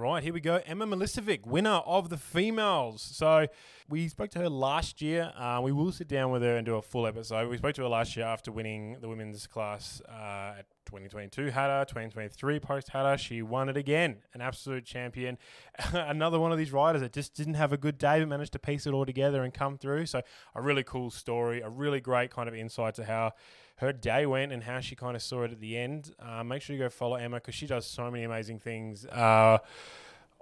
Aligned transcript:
Right, 0.00 0.22
here 0.22 0.32
we 0.32 0.40
go. 0.40 0.62
Emma 0.64 0.86
Milesevic, 0.86 1.46
winner 1.46 1.82
of 1.84 2.08
the 2.08 2.16
females. 2.16 3.02
So 3.02 3.48
we 3.86 4.08
spoke 4.08 4.30
to 4.30 4.38
her 4.38 4.48
last 4.48 5.02
year. 5.02 5.30
Uh, 5.36 5.60
we 5.62 5.72
will 5.72 5.92
sit 5.92 6.08
down 6.08 6.30
with 6.30 6.40
her 6.40 6.56
and 6.56 6.64
do 6.64 6.76
a 6.76 6.80
full 6.80 7.06
episode. 7.06 7.50
We 7.50 7.58
spoke 7.58 7.74
to 7.74 7.82
her 7.82 7.88
last 7.88 8.16
year 8.16 8.24
after 8.24 8.50
winning 8.50 8.96
the 9.02 9.10
women's 9.10 9.46
class 9.46 10.00
uh, 10.08 10.54
at 10.60 10.64
2022 10.86 11.50
Hattah, 11.50 11.86
2023 11.86 12.60
post 12.60 12.88
Hattah. 12.88 13.18
She 13.18 13.42
won 13.42 13.68
it 13.68 13.76
again. 13.76 14.16
An 14.32 14.40
absolute 14.40 14.86
champion. 14.86 15.36
Another 15.92 16.40
one 16.40 16.50
of 16.50 16.56
these 16.56 16.72
riders 16.72 17.02
that 17.02 17.12
just 17.12 17.34
didn't 17.34 17.54
have 17.54 17.74
a 17.74 17.76
good 17.76 17.98
day 17.98 18.20
but 18.20 18.28
managed 18.28 18.52
to 18.52 18.58
piece 18.58 18.86
it 18.86 18.94
all 18.94 19.04
together 19.04 19.44
and 19.44 19.52
come 19.52 19.76
through. 19.76 20.06
So 20.06 20.22
a 20.54 20.62
really 20.62 20.82
cool 20.82 21.10
story, 21.10 21.60
a 21.60 21.68
really 21.68 22.00
great 22.00 22.30
kind 22.30 22.48
of 22.48 22.54
insight 22.54 22.94
to 22.94 23.04
how 23.04 23.32
her 23.80 23.92
day 23.92 24.26
went 24.26 24.52
and 24.52 24.62
how 24.62 24.80
she 24.80 24.94
kind 24.94 25.16
of 25.16 25.22
saw 25.22 25.42
it 25.42 25.52
at 25.52 25.60
the 25.60 25.76
end. 25.76 26.14
Uh, 26.20 26.44
make 26.44 26.62
sure 26.62 26.76
you 26.76 26.82
go 26.82 26.88
follow 26.88 27.16
Emma 27.16 27.36
because 27.36 27.54
she 27.54 27.66
does 27.66 27.86
so 27.86 28.10
many 28.10 28.24
amazing 28.24 28.58
things. 28.58 29.06
Uh, 29.06 29.58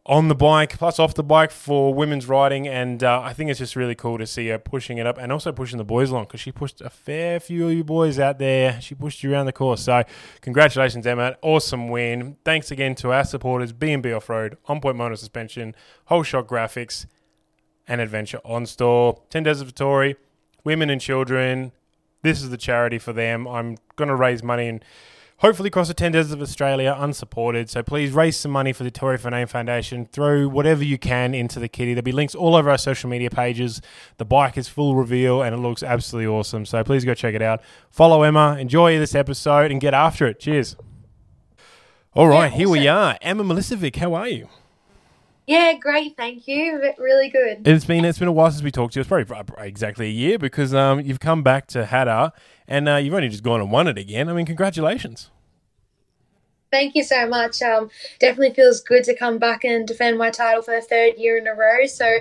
on 0.09 0.29
the 0.29 0.35
bike, 0.35 0.79
plus 0.79 0.99
off 0.99 1.13
the 1.15 1.23
bike 1.23 1.51
for 1.51 1.93
women's 1.93 2.27
riding, 2.27 2.67
and 2.67 3.05
uh, 3.05 3.21
I 3.23 3.35
think 3.35 3.51
it's 3.51 3.59
just 3.59 3.77
really 3.77 3.95
cool 3.95 4.17
to 4.17 4.27
see 4.27 4.49
her 4.49 4.59
pushing 4.59 4.97
it 4.97 5.07
up 5.07 5.19
and 5.19 5.31
also 5.31 5.53
pushing 5.53 5.77
the 5.77 5.85
boys 5.85 6.11
along 6.11 6.25
because 6.25 6.41
she 6.41 6.51
pushed 6.51 6.81
a 6.81 6.89
fair 6.89 7.39
few 7.39 7.67
of 7.67 7.75
you 7.75 7.85
boys 7.85 8.19
out 8.19 8.39
there. 8.39 8.81
She 8.81 8.95
pushed 8.95 9.23
you 9.23 9.33
around 9.33 9.47
the 9.47 9.53
course, 9.53 9.83
so 9.83 10.03
congratulations, 10.41 11.07
Emma! 11.07 11.37
Awesome 11.43 11.89
win. 11.89 12.39
Thanks 12.43 12.71
again 12.71 12.95
to 12.97 13.13
our 13.13 13.25
supporters: 13.25 13.73
B 13.73 13.93
and 13.93 14.03
B 14.03 14.13
Off 14.13 14.31
Road, 14.31 14.57
On 14.67 14.81
Point 14.81 14.97
Motor 14.97 15.17
Suspension, 15.17 15.77
Whole 16.07 16.23
Shot 16.23 16.47
Graphics, 16.47 17.05
and 17.87 18.01
Adventure 18.01 18.41
On 18.47 18.65
Store. 18.65 19.21
Ten 19.29 19.43
Desert 19.43 19.69
Vittori, 19.69 20.17
Women 20.65 20.89
and 20.89 21.03
Children, 21.03 21.73
this 22.23 22.43
is 22.43 22.51
the 22.51 22.57
charity 22.57 22.99
for 22.99 23.13
them. 23.13 23.47
I'm 23.47 23.77
going 23.97 24.09
to 24.09 24.17
raise 24.17 24.43
money 24.43 24.69
and 24.69 24.85
hopefully 25.39 25.71
cross 25.71 25.89
the 25.89 25.95
10 25.95 26.13
deserts 26.13 26.33
of 26.33 26.43
Australia 26.43 26.97
unsupported. 26.99 27.71
So 27.71 27.83
please 27.83 28.13
raise 28.13 28.37
some 28.37 28.51
money 28.51 28.73
for 28.73 28.85
the 28.85 28.91
Tory 28.91 29.19
for 29.19 29.31
Name 29.31 29.47
Foundation. 29.47 30.07
Throw 30.07 30.49
whatever 30.49 30.85
you 30.85 30.99
can 30.99 31.35
into 31.35 31.61
the 31.61 31.69
kitty. 31.69 31.95
There'll 31.95 32.05
be 32.05 32.13
links 32.13 32.35
all 32.35 32.55
over 32.55 32.71
our 32.71 32.79
social 32.79 33.09
media 33.09 33.31
pages. 33.31 33.81
The 34.17 34.25
bike 34.25 34.59
is 34.59 34.69
full 34.69 34.95
reveal 34.95 35.43
and 35.43 35.55
it 35.55 35.59
looks 35.59 35.83
absolutely 35.83 36.27
awesome. 36.27 36.67
So 36.67 36.83
please 36.85 37.05
go 37.05 37.15
check 37.15 37.35
it 37.35 37.43
out. 37.43 37.63
Follow 37.91 38.23
Emma, 38.23 38.57
enjoy 38.59 38.99
this 38.99 39.15
episode, 39.15 39.71
and 39.71 39.81
get 39.81 39.95
after 39.95 40.27
it. 40.27 40.41
Cheers. 40.41 40.77
All 42.15 42.27
right, 42.27 42.51
yeah, 42.51 42.59
here 42.59 42.69
we 42.69 42.89
are. 42.89 43.17
Emma 43.23 43.45
Milesevic, 43.45 43.97
how 43.97 44.15
are 44.15 44.29
you? 44.29 44.49
Yeah, 45.49 45.73
great. 45.81 46.15
Thank 46.15 46.47
you. 46.47 46.93
Really 46.99 47.31
good. 47.31 47.67
It's 47.67 47.87
been 47.87 48.05
it's 48.05 48.19
been 48.19 48.29
a 48.29 48.33
while 48.33 48.51
since 48.51 48.63
we 48.63 48.71
talked 48.71 48.93
to 48.93 48.99
you. 48.99 49.01
It's 49.01 49.09
probably 49.09 49.67
exactly 49.67 50.07
a 50.07 50.11
year 50.11 50.39
because 50.39 50.75
um, 50.75 51.01
you've 51.01 51.21
come 51.21 51.43
back 51.43 51.67
to 51.69 51.85
Hattah 51.85 52.33
and 52.69 52.87
uh, 52.87 52.97
you've 52.97 53.15
only 53.15 53.31
just 53.31 53.43
gone 53.43 53.59
and 53.63 53.73
won 53.73 53.89
it 53.89 53.97
again. 53.97 54.29
I 54.29 54.35
mean, 54.35 54.45
congratulations. 54.45 55.31
Thank 56.71 56.95
you 56.95 57.03
so 57.03 57.27
much. 57.27 57.63
Um, 57.63 57.91
definitely 58.19 58.55
feels 58.55 58.81
good 58.83 59.05
to 59.05 59.17
come 59.17 59.39
back 59.39 59.65
and 59.65 59.87
defend 59.87 60.19
my 60.19 60.31
title 60.31 60.63
for 60.63 60.75
the 60.75 60.83
third 60.83 61.15
year 61.17 61.39
in 61.39 61.47
a 61.47 61.55
row. 61.55 61.87
So, 61.87 62.19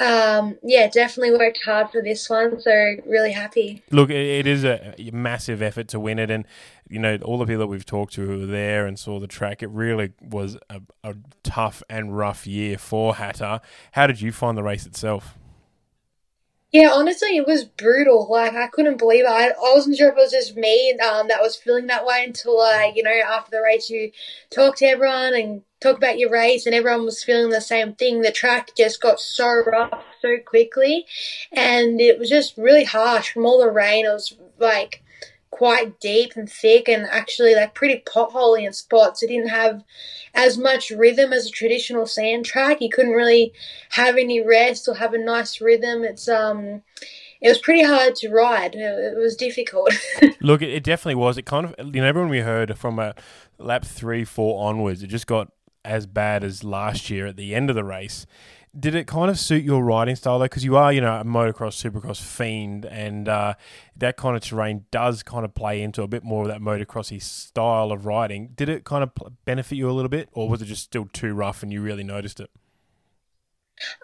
um, 0.00 0.58
yeah, 0.62 0.88
definitely 0.88 1.36
worked 1.36 1.60
hard 1.64 1.90
for 1.90 2.02
this 2.02 2.28
one. 2.28 2.60
So, 2.60 2.96
really 3.06 3.32
happy. 3.32 3.82
Look, 3.90 4.10
it 4.10 4.46
is 4.46 4.64
a 4.64 4.94
massive 5.12 5.62
effort 5.62 5.88
to 5.88 6.00
win 6.00 6.18
it, 6.18 6.30
and 6.30 6.44
you 6.88 6.98
know 6.98 7.16
all 7.22 7.38
the 7.38 7.46
people 7.46 7.60
that 7.60 7.66
we've 7.68 7.86
talked 7.86 8.14
to 8.14 8.26
who 8.26 8.40
were 8.40 8.46
there 8.46 8.86
and 8.86 8.98
saw 8.98 9.20
the 9.20 9.26
track. 9.26 9.62
It 9.62 9.70
really 9.70 10.12
was 10.20 10.56
a, 10.68 10.80
a 11.04 11.14
tough 11.42 11.82
and 11.88 12.16
rough 12.16 12.46
year 12.46 12.78
for 12.78 13.14
Hattah. 13.14 13.60
How 13.92 14.06
did 14.06 14.20
you 14.20 14.32
find 14.32 14.56
the 14.56 14.62
race 14.62 14.86
itself? 14.86 15.36
Yeah, 16.72 16.90
honestly, 16.92 17.36
it 17.36 17.46
was 17.46 17.64
brutal. 17.64 18.26
Like 18.30 18.54
I 18.54 18.66
couldn't 18.66 18.98
believe 18.98 19.24
it. 19.24 19.28
I, 19.30 19.48
I 19.50 19.54
wasn't 19.74 19.96
sure 19.96 20.08
if 20.10 20.16
it 20.16 20.20
was 20.20 20.32
just 20.32 20.56
me 20.56 20.92
um, 20.98 21.28
that 21.28 21.40
was 21.40 21.56
feeling 21.56 21.86
that 21.86 22.04
way 22.04 22.24
until, 22.26 22.58
like, 22.58 22.96
you 22.96 23.02
know, 23.02 23.10
after 23.10 23.50
the 23.52 23.62
race, 23.62 23.88
you 23.88 24.10
talk 24.50 24.76
to 24.76 24.84
everyone 24.86 25.34
and 25.34 25.62
talk 25.80 25.96
about 25.96 26.18
your 26.18 26.30
race, 26.30 26.66
and 26.66 26.74
everyone 26.74 27.04
was 27.04 27.22
feeling 27.22 27.50
the 27.50 27.60
same 27.60 27.94
thing. 27.94 28.20
The 28.20 28.32
track 28.32 28.70
just 28.76 29.00
got 29.00 29.20
so 29.20 29.46
rough 29.64 30.02
so 30.20 30.36
quickly, 30.44 31.06
and 31.52 32.00
it 32.00 32.18
was 32.18 32.28
just 32.28 32.56
really 32.58 32.84
harsh 32.84 33.32
from 33.32 33.46
all 33.46 33.58
the 33.60 33.70
rain. 33.70 34.04
It 34.04 34.10
was 34.12 34.36
like 34.58 35.02
quite 35.56 35.98
deep 36.00 36.36
and 36.36 36.50
thick 36.50 36.86
and 36.86 37.06
actually 37.06 37.54
like 37.54 37.74
pretty 37.74 38.02
potholy 38.06 38.66
in 38.66 38.72
spots. 38.74 39.22
It 39.22 39.28
didn't 39.28 39.48
have 39.48 39.82
as 40.34 40.58
much 40.58 40.90
rhythm 40.90 41.32
as 41.32 41.46
a 41.46 41.50
traditional 41.50 42.04
sand 42.04 42.44
track. 42.44 42.82
You 42.82 42.90
couldn't 42.90 43.12
really 43.12 43.54
have 43.90 44.18
any 44.18 44.44
rest 44.44 44.86
or 44.86 44.94
have 44.96 45.14
a 45.14 45.18
nice 45.18 45.58
rhythm. 45.60 46.04
It's 46.04 46.28
um 46.28 46.82
it 47.40 47.48
was 47.48 47.58
pretty 47.58 47.84
hard 47.84 48.16
to 48.16 48.28
ride. 48.28 48.74
It, 48.74 49.16
was 49.16 49.36
difficult. 49.36 49.92
Look, 50.40 50.60
it 50.60 50.84
definitely 50.84 51.16
was. 51.16 51.38
It 51.38 51.46
kind 51.46 51.66
of 51.66 51.94
you 51.94 52.02
know 52.02 52.06
everyone 52.06 52.30
we 52.30 52.40
heard 52.40 52.76
from 52.76 52.98
a 52.98 53.14
lap 53.58 53.84
three, 53.84 54.24
four 54.24 54.68
onwards, 54.68 55.02
it 55.02 55.06
just 55.06 55.26
got 55.26 55.50
as 55.86 56.06
bad 56.06 56.44
as 56.44 56.64
last 56.64 57.08
year 57.08 57.26
at 57.28 57.36
the 57.36 57.54
end 57.54 57.70
of 57.70 57.76
the 57.76 57.84
race 57.84 58.26
did 58.78 58.94
it 58.94 59.06
kind 59.06 59.30
of 59.30 59.38
suit 59.38 59.64
your 59.64 59.82
riding 59.82 60.16
style 60.16 60.38
though? 60.38 60.44
Because 60.44 60.64
you 60.64 60.76
are, 60.76 60.92
you 60.92 61.00
know, 61.00 61.20
a 61.20 61.24
motocross, 61.24 61.74
supercross 61.80 62.20
fiend, 62.20 62.84
and 62.84 63.28
uh, 63.28 63.54
that 63.96 64.16
kind 64.16 64.36
of 64.36 64.42
terrain 64.42 64.84
does 64.90 65.22
kind 65.22 65.44
of 65.44 65.54
play 65.54 65.82
into 65.82 66.02
a 66.02 66.08
bit 66.08 66.24
more 66.24 66.42
of 66.42 66.48
that 66.48 66.60
motocrossy 66.60 67.22
style 67.22 67.92
of 67.92 68.06
riding. 68.06 68.50
Did 68.54 68.68
it 68.68 68.84
kind 68.84 69.02
of 69.02 69.10
benefit 69.44 69.76
you 69.76 69.90
a 69.90 69.92
little 69.92 70.08
bit, 70.08 70.28
or 70.32 70.48
was 70.48 70.62
it 70.62 70.66
just 70.66 70.82
still 70.82 71.08
too 71.12 71.34
rough 71.34 71.62
and 71.62 71.72
you 71.72 71.80
really 71.80 72.04
noticed 72.04 72.40
it? 72.40 72.50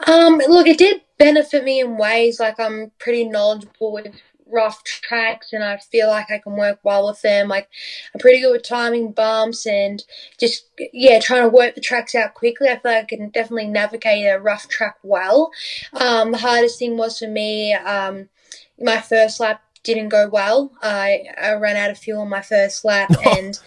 Um, 0.07 0.41
look, 0.49 0.67
it 0.67 0.79
did 0.79 1.03
benefit 1.19 1.65
me 1.65 1.81
in 1.81 1.97
ways. 1.97 2.41
Like 2.41 2.59
I'm 2.59 2.93
pretty 2.99 3.25
knowledgeable 3.25 3.93
with 3.93 4.15
rough 4.47 4.85
tracks 4.85 5.53
and 5.53 5.65
I 5.65 5.79
feel 5.79 6.09
like 6.09 6.31
I 6.31 6.39
can 6.39 6.57
work 6.57 6.81
well 6.83 7.07
with 7.07 7.23
them. 7.23 7.49
Like 7.49 7.69
I'm 8.15 8.21
pretty 8.21 8.41
good 8.41 8.53
with 8.53 8.63
timing 8.63 9.13
bumps 9.13 9.67
and 9.67 10.03
just 10.39 10.69
yeah, 10.93 11.19
trying 11.21 11.43
to 11.43 11.49
work 11.49 11.75
the 11.75 11.81
tracks 11.81 12.15
out 12.15 12.35
quickly. 12.35 12.69
I 12.69 12.79
feel 12.79 12.93
like 12.93 13.05
I 13.05 13.17
can 13.17 13.31
definitely 13.31 13.69
navigate 13.69 14.27
a 14.27 14.39
rough 14.39 14.69
track 14.69 14.97
well. 15.03 15.51
Um, 15.93 16.33
the 16.33 16.39
hardest 16.39 16.79
thing 16.79 16.97
was 16.97 17.19
for 17.19 17.29
me, 17.29 17.75
um, 17.75 18.29
my 18.81 19.01
first 19.01 19.41
lap 19.41 19.63
didn't 19.83 20.09
go 20.09 20.29
well. 20.29 20.73
I, 20.83 21.25
I 21.41 21.53
ran 21.55 21.77
out 21.77 21.91
of 21.91 21.99
fuel 21.99 22.23
on 22.23 22.29
my 22.29 22.43
first 22.43 22.85
lap 22.85 23.11
and 23.27 23.59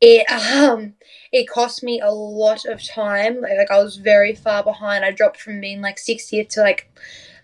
it 0.00 0.30
um 0.30 0.94
it 1.32 1.48
cost 1.48 1.82
me 1.82 2.00
a 2.00 2.10
lot 2.10 2.64
of 2.66 2.82
time. 2.86 3.40
Like, 3.40 3.56
like 3.58 3.70
I 3.70 3.82
was 3.82 3.96
very 3.96 4.34
far 4.34 4.62
behind. 4.62 5.04
I 5.04 5.10
dropped 5.10 5.40
from 5.40 5.60
being 5.60 5.80
like 5.80 5.96
60th 5.96 6.48
to 6.50 6.60
like 6.60 6.90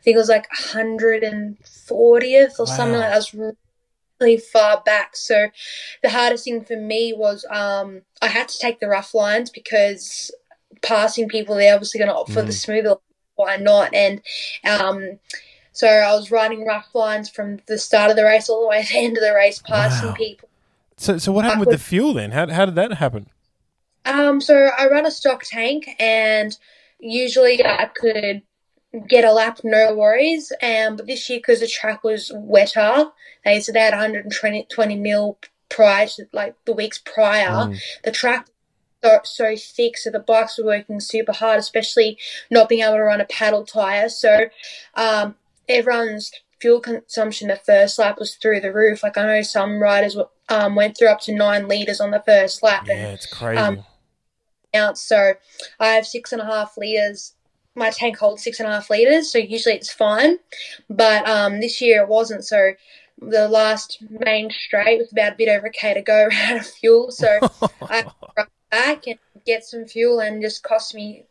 think 0.03 0.17
it 0.17 0.19
was 0.19 0.29
like 0.29 0.49
140th 0.51 1.91
or 1.91 1.93
wow. 1.93 2.65
something 2.65 2.99
like 2.99 3.09
that. 3.09 3.13
I 3.13 3.17
was 3.17 3.35
really 3.35 4.37
far 4.37 4.83
back. 4.85 5.17
So 5.17 5.49
the 6.03 6.11
hardest 6.11 6.45
thing 6.45 6.65
for 6.65 6.77
me 6.77 7.13
was 7.13 7.45
um, 7.51 8.03
I 8.21 8.29
had 8.29 8.49
to 8.49 8.59
take 8.59 8.81
the 8.81 8.89
rough 8.89 9.15
lines 9.15 9.51
because 9.51 10.31
passing 10.83 11.29
people, 11.29 11.55
they're 11.55 11.75
obviously 11.75 11.99
going 11.99 12.11
to 12.11 12.17
opt 12.17 12.31
mm. 12.31 12.35
for 12.35 12.43
the 12.43 12.49
mm. 12.49 12.53
smoother. 12.53 12.97
Why 13.37 13.57
not? 13.57 13.95
And 13.95 14.21
um, 14.65 15.19
so 15.73 15.89
I 15.89 16.15
was 16.15 16.31
riding 16.31 16.67
rough 16.67 16.95
lines 16.95 17.31
from 17.31 17.61
the 17.67 17.79
start 17.79 18.11
of 18.11 18.17
the 18.17 18.25
race 18.25 18.49
all 18.49 18.63
the 18.63 18.69
way 18.69 18.83
to 18.83 18.93
the 18.93 18.99
end 18.99 19.17
of 19.17 19.23
the 19.23 19.35
race, 19.35 19.61
passing 19.61 20.09
wow. 20.09 20.15
people. 20.15 20.49
So, 20.99 21.19
so 21.19 21.33
what 21.33 21.45
happened 21.45 21.61
with 21.61 21.71
the 21.71 21.79
fuel 21.79 22.13
then? 22.13 22.33
How, 22.33 22.47
how 22.49 22.67
did 22.67 22.75
that 22.75 22.95
happen? 22.95 23.29
Um, 24.05 24.41
so 24.41 24.69
I 24.77 24.89
run 24.89 25.07
a 25.07 25.11
stock 25.11 25.45
tank, 25.45 25.89
and 25.99 26.57
usually 26.99 27.65
I 27.65 27.87
could 27.87 28.43
get 29.09 29.25
a 29.25 29.33
lap, 29.33 29.61
no 29.65 29.95
worries. 29.95 30.53
Um, 30.63 30.97
but 30.97 31.07
this 31.07 31.29
year, 31.29 31.39
because 31.39 31.61
the 31.61 31.67
track 31.67 32.05
was 32.05 32.31
wetter, 32.35 33.07
they 33.45 33.61
said 33.61 33.75
they 33.75 33.81
had 33.81 33.93
120 33.93 34.67
20 34.71 34.97
mil 34.97 35.39
prior 35.69 36.07
to 36.07 36.27
like 36.33 36.55
the 36.65 36.73
weeks 36.73 36.99
prior. 36.99 37.49
Mm. 37.49 37.81
The 38.05 38.13
track 38.13 38.49
so, 39.03 39.21
so 39.25 39.57
thick, 39.57 39.97
so 39.97 40.11
the 40.11 40.21
bikes 40.21 40.59
were 40.59 40.65
working 40.65 41.01
super 41.01 41.33
hard, 41.33 41.59
especially 41.59 42.19
not 42.51 42.69
being 42.69 42.83
able 42.83 42.95
to 42.95 43.03
run 43.03 43.21
a 43.21 43.25
paddle 43.25 43.65
tire. 43.65 44.09
So 44.09 44.47
um, 44.95 45.35
everyone's 45.69 46.33
fuel 46.61 46.81
consumption 46.81 47.49
the 47.49 47.57
first 47.57 47.99
lap 47.99 48.19
was 48.19 48.37
through 48.37 48.61
the 48.61 48.73
roof. 48.73 49.03
Like 49.03 49.19
I 49.19 49.27
know 49.27 49.43
some 49.43 49.83
riders 49.83 50.17
um, 50.49 50.77
went 50.77 50.97
through 50.97 51.09
up 51.09 51.21
to 51.23 51.35
nine 51.35 51.67
liters 51.67 52.01
on 52.01 52.13
the 52.13 52.23
first 52.25 52.63
lap. 52.63 52.87
Yeah, 52.87 52.95
and, 52.95 53.15
it's 53.15 53.27
crazy. 53.27 53.59
Um, 53.59 53.85
out, 54.75 54.97
so 54.97 55.35
I 55.79 55.89
have 55.89 56.07
six 56.07 56.33
and 56.33 56.41
a 56.41 56.47
half 56.47 56.77
liters 56.79 57.35
my 57.75 57.91
tank 57.91 58.19
holds 58.19 58.43
six 58.43 58.61
and 58.61 58.69
a 58.69 58.73
half 58.73 58.91
liters, 58.91 59.31
so 59.31 59.39
usually 59.39 59.75
it's 59.75 59.93
fine. 59.93 60.39
But 60.91 61.29
um, 61.29 61.61
this 61.61 61.81
year 61.81 62.03
it 62.03 62.09
wasn't. 62.09 62.45
So 62.45 62.73
the 63.19 63.49
last 63.49 64.03
main 64.11 64.51
straight 64.51 64.99
was 64.99 65.13
about 65.13 65.35
a 65.35 65.37
bit 65.37 65.49
over 65.49 65.67
a 65.67 65.71
k 65.71 65.95
to 65.95 66.03
go, 66.03 66.29
out 66.33 66.57
of 66.59 66.67
fuel. 66.67 67.11
So 67.11 67.39
I 67.83 68.05
run 68.37 68.47
back 68.71 69.07
and 69.07 69.19
get 69.47 69.65
some 69.65 69.87
fuel, 69.87 70.21
and 70.21 70.43
just 70.43 70.63
cost 70.63 70.95
me 70.95 71.25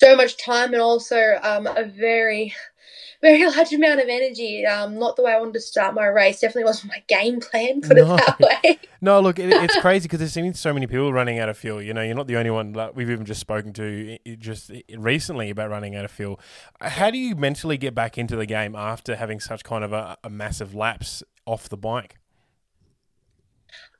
so 0.00 0.16
much 0.16 0.42
time 0.42 0.72
and 0.72 0.82
also 0.82 1.38
um, 1.42 1.66
a 1.66 1.84
very 1.84 2.54
very 3.20 3.46
large 3.56 3.72
amount 3.72 4.00
of 4.00 4.08
energy. 4.08 4.64
Um, 4.66 4.98
not 4.98 5.16
the 5.16 5.22
way 5.22 5.32
I 5.32 5.38
wanted 5.38 5.54
to 5.54 5.60
start 5.60 5.94
my 5.94 6.06
race. 6.06 6.40
Definitely 6.40 6.64
wasn't 6.64 6.92
my 6.92 7.02
game 7.06 7.40
plan. 7.40 7.80
Put 7.80 7.96
no. 7.96 8.14
it 8.14 8.22
that 8.26 8.40
way. 8.40 8.78
no, 9.00 9.20
look, 9.20 9.38
it, 9.38 9.52
it's 9.52 9.78
crazy 9.80 10.04
because 10.04 10.18
there's 10.18 10.34
been 10.34 10.54
so 10.54 10.72
many 10.72 10.86
people 10.86 11.12
running 11.12 11.38
out 11.38 11.48
of 11.48 11.56
fuel. 11.56 11.82
You 11.82 11.94
know, 11.94 12.02
you're 12.02 12.14
not 12.14 12.26
the 12.26 12.36
only 12.36 12.50
one. 12.50 12.72
Like, 12.72 12.96
we've 12.96 13.10
even 13.10 13.24
just 13.24 13.40
spoken 13.40 13.72
to 13.74 14.18
just 14.38 14.70
recently 14.96 15.50
about 15.50 15.70
running 15.70 15.96
out 15.96 16.04
of 16.04 16.10
fuel. 16.10 16.40
How 16.80 17.10
do 17.10 17.18
you 17.18 17.34
mentally 17.34 17.76
get 17.76 17.94
back 17.94 18.18
into 18.18 18.36
the 18.36 18.46
game 18.46 18.74
after 18.74 19.16
having 19.16 19.40
such 19.40 19.64
kind 19.64 19.84
of 19.84 19.92
a, 19.92 20.16
a 20.24 20.30
massive 20.30 20.74
lapse 20.74 21.22
off 21.46 21.68
the 21.68 21.76
bike? 21.76 22.16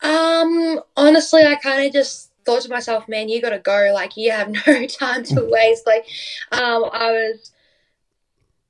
Um, 0.03 0.81
honestly, 0.97 1.45
I 1.45 1.57
kind 1.57 1.87
of 1.87 1.93
just 1.93 2.31
thought 2.45 2.63
to 2.63 2.71
myself, 2.71 3.09
man, 3.09 3.29
you 3.29 3.41
got 3.43 3.51
to 3.51 3.59
go. 3.59 3.91
Like, 3.93 4.17
you 4.17 4.31
have 4.31 4.51
no 4.67 4.87
time 4.87 5.25
to 5.25 5.45
waste. 5.45 5.87
Like, 5.87 6.07
um, 6.53 6.85
I 6.93 7.11
was, 7.11 7.53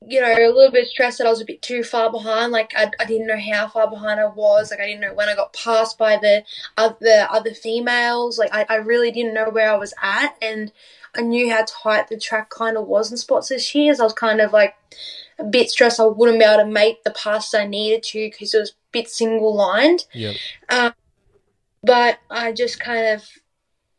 you 0.07 0.21
know, 0.21 0.33
a 0.33 0.49
little 0.49 0.71
bit 0.71 0.89
stressed 0.89 1.19
that 1.19 1.27
I 1.27 1.31
was 1.31 1.43
a 1.43 1.45
bit 1.45 1.61
too 1.61 1.83
far 1.83 2.11
behind. 2.11 2.53
Like, 2.53 2.73
I, 2.75 2.91
I 2.99 3.05
didn't 3.05 3.27
know 3.27 3.39
how 3.39 3.69
far 3.69 3.89
behind 3.89 4.19
I 4.19 4.27
was. 4.27 4.71
Like, 4.71 4.81
I 4.81 4.87
didn't 4.87 5.03
know 5.03 5.13
when 5.13 5.29
I 5.29 5.35
got 5.35 5.53
passed 5.53 5.99
by 5.99 6.17
the 6.17 6.43
other 6.77 7.29
other 7.31 7.53
females. 7.53 8.39
Like, 8.39 8.53
I, 8.53 8.65
I 8.69 8.77
really 8.77 9.11
didn't 9.11 9.35
know 9.35 9.51
where 9.51 9.71
I 9.71 9.77
was 9.77 9.93
at, 10.03 10.37
and 10.41 10.73
I 11.15 11.21
knew 11.21 11.51
how 11.51 11.65
tight 11.67 12.09
the 12.09 12.19
track 12.19 12.51
kind 12.51 12.77
of 12.77 12.87
was 12.87 13.11
in 13.11 13.19
spots 13.19 13.49
this 13.49 13.75
year. 13.75 13.95
So 13.95 14.05
I 14.05 14.07
was 14.07 14.15
kind 14.15 14.41
of 14.41 14.53
like 14.53 14.75
a 15.39 15.45
bit 15.45 15.71
stressed 15.71 16.01
I 16.01 16.05
wouldn't 16.05 16.39
be 16.39 16.45
able 16.45 16.65
to 16.65 16.71
make 16.71 17.05
the 17.05 17.11
passes 17.11 17.55
I 17.55 17.67
needed 17.67 18.03
to 18.05 18.31
because 18.31 18.55
it 18.55 18.59
was 18.59 18.71
a 18.71 18.75
bit 18.93 19.11
single 19.11 19.55
lined. 19.55 20.07
Yeah. 20.15 20.33
Um, 20.69 20.95
but 21.83 22.19
I 22.31 22.53
just 22.53 22.81
kind 22.81 23.07
of 23.07 23.29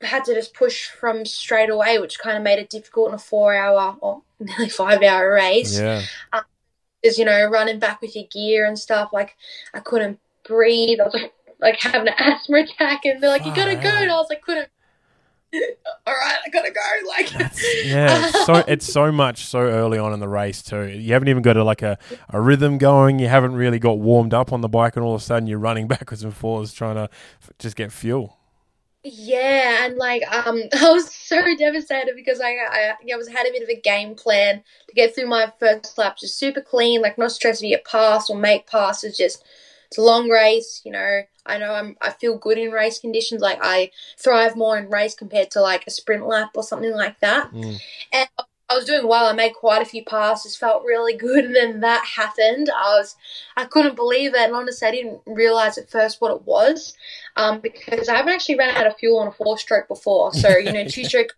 had 0.02 0.26
to 0.26 0.34
just 0.34 0.54
push 0.54 0.88
from 0.88 1.26
straight 1.26 1.70
away, 1.70 2.00
which 2.00 2.20
kind 2.20 2.38
of 2.38 2.44
made 2.44 2.60
it 2.60 2.70
difficult 2.70 3.10
in 3.10 3.16
a 3.16 3.20
four 3.20 3.56
hour 3.56 3.98
or 4.02 4.22
nearly 4.40 4.70
five 4.70 5.02
hour 5.02 5.34
race. 5.34 5.80
Yeah. 5.80 6.04
Um, 6.34 6.44
Is 7.04 7.18
you 7.18 7.26
know 7.26 7.46
running 7.50 7.80
back 7.80 8.02
with 8.02 8.16
your 8.16 8.26
gear 8.32 8.66
and 8.66 8.78
stuff. 8.78 9.12
Like 9.14 9.36
I 9.74 9.80
couldn't 9.80 10.20
breathe. 10.48 11.00
I 11.00 11.06
was 11.06 11.14
like, 11.14 11.34
like 11.60 11.80
having 11.80 12.08
an 12.08 12.16
asthma 12.18 12.60
attack, 12.60 13.06
and 13.06 13.22
they're 13.22 13.30
like, 13.30 13.46
"You 13.46 13.54
gotta 13.56 13.76
go," 13.76 13.90
and 13.90 14.12
I 14.12 14.16
was 14.16 14.28
like, 14.30 14.42
"Couldn't." 14.42 14.70
All 16.08 16.14
right, 16.14 16.38
I 16.46 16.50
gotta 16.50 16.72
go. 16.72 16.80
Like, 17.08 17.30
That's, 17.30 17.86
yeah, 17.86 18.28
it's 18.28 18.46
so 18.46 18.56
it's 18.68 18.86
so 18.86 19.12
much 19.12 19.46
so 19.46 19.60
early 19.60 19.98
on 19.98 20.14
in 20.14 20.20
the 20.20 20.30
race 20.30 20.64
too. 20.64 20.88
You 20.88 21.12
haven't 21.14 21.28
even 21.28 21.42
got 21.42 21.58
a, 21.58 21.64
like 21.64 21.82
a, 21.82 21.98
a 22.30 22.40
rhythm 22.40 22.78
going. 22.78 23.20
You 23.20 23.28
haven't 23.28 23.54
really 23.54 23.80
got 23.80 24.00
warmed 24.00 24.34
up 24.34 24.54
on 24.54 24.62
the 24.62 24.70
bike, 24.70 24.96
and 24.96 25.04
all 25.04 25.14
of 25.16 25.22
a 25.22 25.24
sudden 25.24 25.48
you're 25.48 25.60
running 25.60 25.88
backwards 25.88 26.24
and 26.24 26.34
forwards 26.34 26.74
trying 26.74 26.96
to 26.96 27.10
f- 27.42 27.52
just 27.60 27.76
get 27.76 27.92
fuel. 27.92 28.38
Yeah, 29.04 29.86
and 29.86 29.98
like 29.98 30.24
um, 30.32 30.62
I 30.80 30.92
was 30.92 31.14
so 31.14 31.42
devastated 31.58 32.16
because 32.16 32.40
I 32.40 32.50
I, 32.50 32.94
I 33.12 33.16
was 33.16 33.28
had 33.28 33.48
a 33.48 33.52
bit 33.52 33.64
of 33.64 33.70
a 33.70 33.80
game 33.80 34.16
plan 34.16 34.64
to 34.88 34.94
get 34.94 35.16
through 35.16 35.28
my 35.28 35.52
first 35.60 35.98
lap, 35.98 36.18
just 36.18 36.38
super 36.38 36.62
clean, 36.62 37.02
like 37.02 37.18
not 37.18 37.32
stressed 37.32 37.62
to 37.62 37.68
get 37.68 37.86
past 37.86 38.30
or 38.30 38.38
make 38.38 38.68
passes. 38.68 39.18
Just 39.18 39.44
it's 39.88 39.98
a 39.98 40.02
long 40.02 40.30
race, 40.30 40.82
you 40.86 40.92
know. 40.92 41.22
I 41.46 41.58
know 41.58 41.74
I'm 41.74 41.98
I 42.02 42.12
feel 42.12 42.38
good 42.38 42.60
in 42.60 42.72
race 42.72 43.00
conditions. 43.00 43.42
Like 43.42 43.60
I 43.62 43.90
thrive 44.20 44.56
more 44.56 44.78
in 44.78 44.90
race 44.90 45.16
compared 45.16 45.50
to 45.52 45.62
like 45.62 45.86
a 45.88 45.92
sprint 45.92 46.28
lap 46.28 46.52
or 46.56 46.64
something 46.64 46.94
like 46.94 47.20
that. 47.22 47.52
Mm. 47.52 47.82
And 48.14 48.30
I 48.38 48.44
was 48.76 48.86
doing 48.86 49.08
well. 49.08 49.26
I 49.26 49.34
made 49.34 49.54
quite 49.54 49.82
a 49.82 49.86
few 49.86 50.04
passes, 50.04 50.56
felt 50.56 50.84
really 50.84 51.16
good, 51.16 51.46
and 51.46 51.56
then 51.56 51.80
that 51.82 52.06
happened. 52.06 52.70
I 52.70 52.98
was, 52.98 53.16
I 53.58 53.66
couldn't 53.66 53.96
believe 53.96 54.34
it, 54.34 54.42
and 54.42 54.56
honestly, 54.56 54.88
I 54.88 54.92
didn't 54.92 55.22
realize 55.26 55.78
at 55.78 55.90
first 55.90 56.22
what 56.22 56.32
it 56.32 56.44
was, 56.44 56.96
um, 57.36 57.60
because 57.60 58.10
I 58.10 58.18
haven't 58.18 58.34
actually 58.34 58.58
ran 58.58 58.76
out 58.76 58.88
of 58.88 58.98
fuel 58.98 59.20
on 59.20 59.28
a 59.28 59.32
four 59.32 59.58
stroke 59.58 59.88
before. 59.88 60.34
So 60.34 60.58
you 60.58 60.72
know, 60.72 60.86
two 60.86 61.04
stroke 61.06 61.36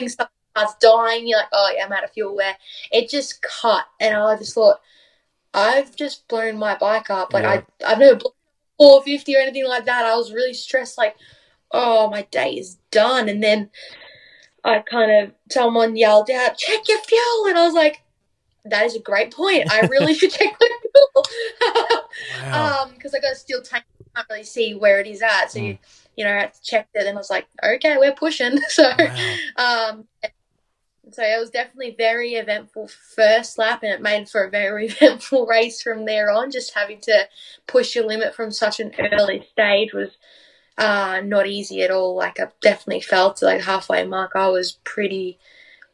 starts 0.00 0.74
dying, 0.80 1.26
you're 1.26 1.38
like, 1.38 1.48
oh 1.52 1.72
yeah, 1.76 1.84
I'm 1.84 1.92
out 1.92 2.04
of 2.04 2.12
fuel. 2.12 2.34
Where 2.34 2.56
it 2.90 3.08
just 3.08 3.42
cut, 3.42 3.84
and 4.00 4.16
I 4.16 4.36
just 4.36 4.54
thought, 4.54 4.80
I've 5.52 5.94
just 5.96 6.26
blown 6.28 6.58
my 6.58 6.76
bike 6.76 7.10
up. 7.10 7.32
Like 7.32 7.44
Yeah. 7.44 7.62
I, 7.84 7.92
I've 7.92 7.98
never 7.98 8.16
blown 8.16 8.32
450 8.78 9.36
or 9.36 9.40
anything 9.40 9.66
like 9.66 9.84
that. 9.86 10.04
I 10.04 10.16
was 10.16 10.32
really 10.32 10.54
stressed, 10.54 10.98
like, 10.98 11.16
oh, 11.70 12.10
my 12.10 12.22
day 12.22 12.52
is 12.52 12.76
done, 12.90 13.28
and 13.28 13.42
then. 13.42 13.70
I 14.66 14.80
kind 14.80 15.10
of 15.12 15.32
someone 15.50 15.96
yelled 15.96 16.30
out, 16.30 16.58
"Check 16.58 16.88
your 16.88 16.98
fuel," 17.02 17.46
and 17.48 17.56
I 17.58 17.64
was 17.64 17.74
like, 17.74 18.02
"That 18.64 18.84
is 18.84 18.96
a 18.96 19.00
great 19.00 19.32
point. 19.32 19.72
I 19.72 19.80
really 19.82 20.14
should 20.14 20.32
check 20.32 20.54
my 20.60 20.68
fuel." 20.82 21.26
Wow. 22.52 22.82
um, 22.84 22.94
because 22.94 23.14
I 23.14 23.20
got 23.20 23.32
a 23.32 23.36
steel 23.36 23.62
tank, 23.62 23.84
I 24.00 24.20
can't 24.20 24.28
really 24.30 24.42
see 24.44 24.74
where 24.74 24.98
it 25.00 25.06
is 25.06 25.20
at, 25.22 25.52
so 25.52 25.58
you, 25.58 25.74
Mm. 25.74 25.78
you 26.16 26.24
know, 26.24 26.30
I 26.32 26.40
had 26.40 26.54
to 26.54 26.76
it, 26.78 26.86
and 26.94 27.10
I 27.10 27.20
was 27.20 27.30
like, 27.30 27.46
"Okay, 27.62 27.96
we're 27.98 28.12
pushing." 28.14 28.58
So, 28.68 28.90
Wow. 28.98 29.36
um, 29.56 30.08
so 31.12 31.22
it 31.22 31.38
was 31.38 31.50
definitely 31.50 31.94
very 31.96 32.34
eventful 32.34 32.88
first 32.88 33.58
lap, 33.58 33.82
and 33.82 33.92
it 33.92 34.00
made 34.02 34.28
for 34.28 34.44
a 34.44 34.50
very 34.50 34.86
eventful 34.86 35.46
race 35.46 35.80
from 35.82 36.04
there 36.04 36.30
on. 36.30 36.50
Just 36.50 36.74
having 36.74 37.00
to 37.02 37.28
push 37.66 37.94
your 37.94 38.06
limit 38.06 38.34
from 38.34 38.50
such 38.50 38.80
an 38.80 38.92
early 39.12 39.46
stage 39.52 39.92
was 39.92 40.16
uh, 40.78 41.20
not 41.24 41.46
easy 41.46 41.82
at 41.82 41.90
all. 41.90 42.16
Like 42.16 42.40
I 42.40 42.48
definitely 42.60 43.00
felt 43.02 43.42
like 43.42 43.62
halfway 43.62 44.06
mark, 44.06 44.32
I 44.34 44.48
was 44.48 44.78
pretty, 44.84 45.38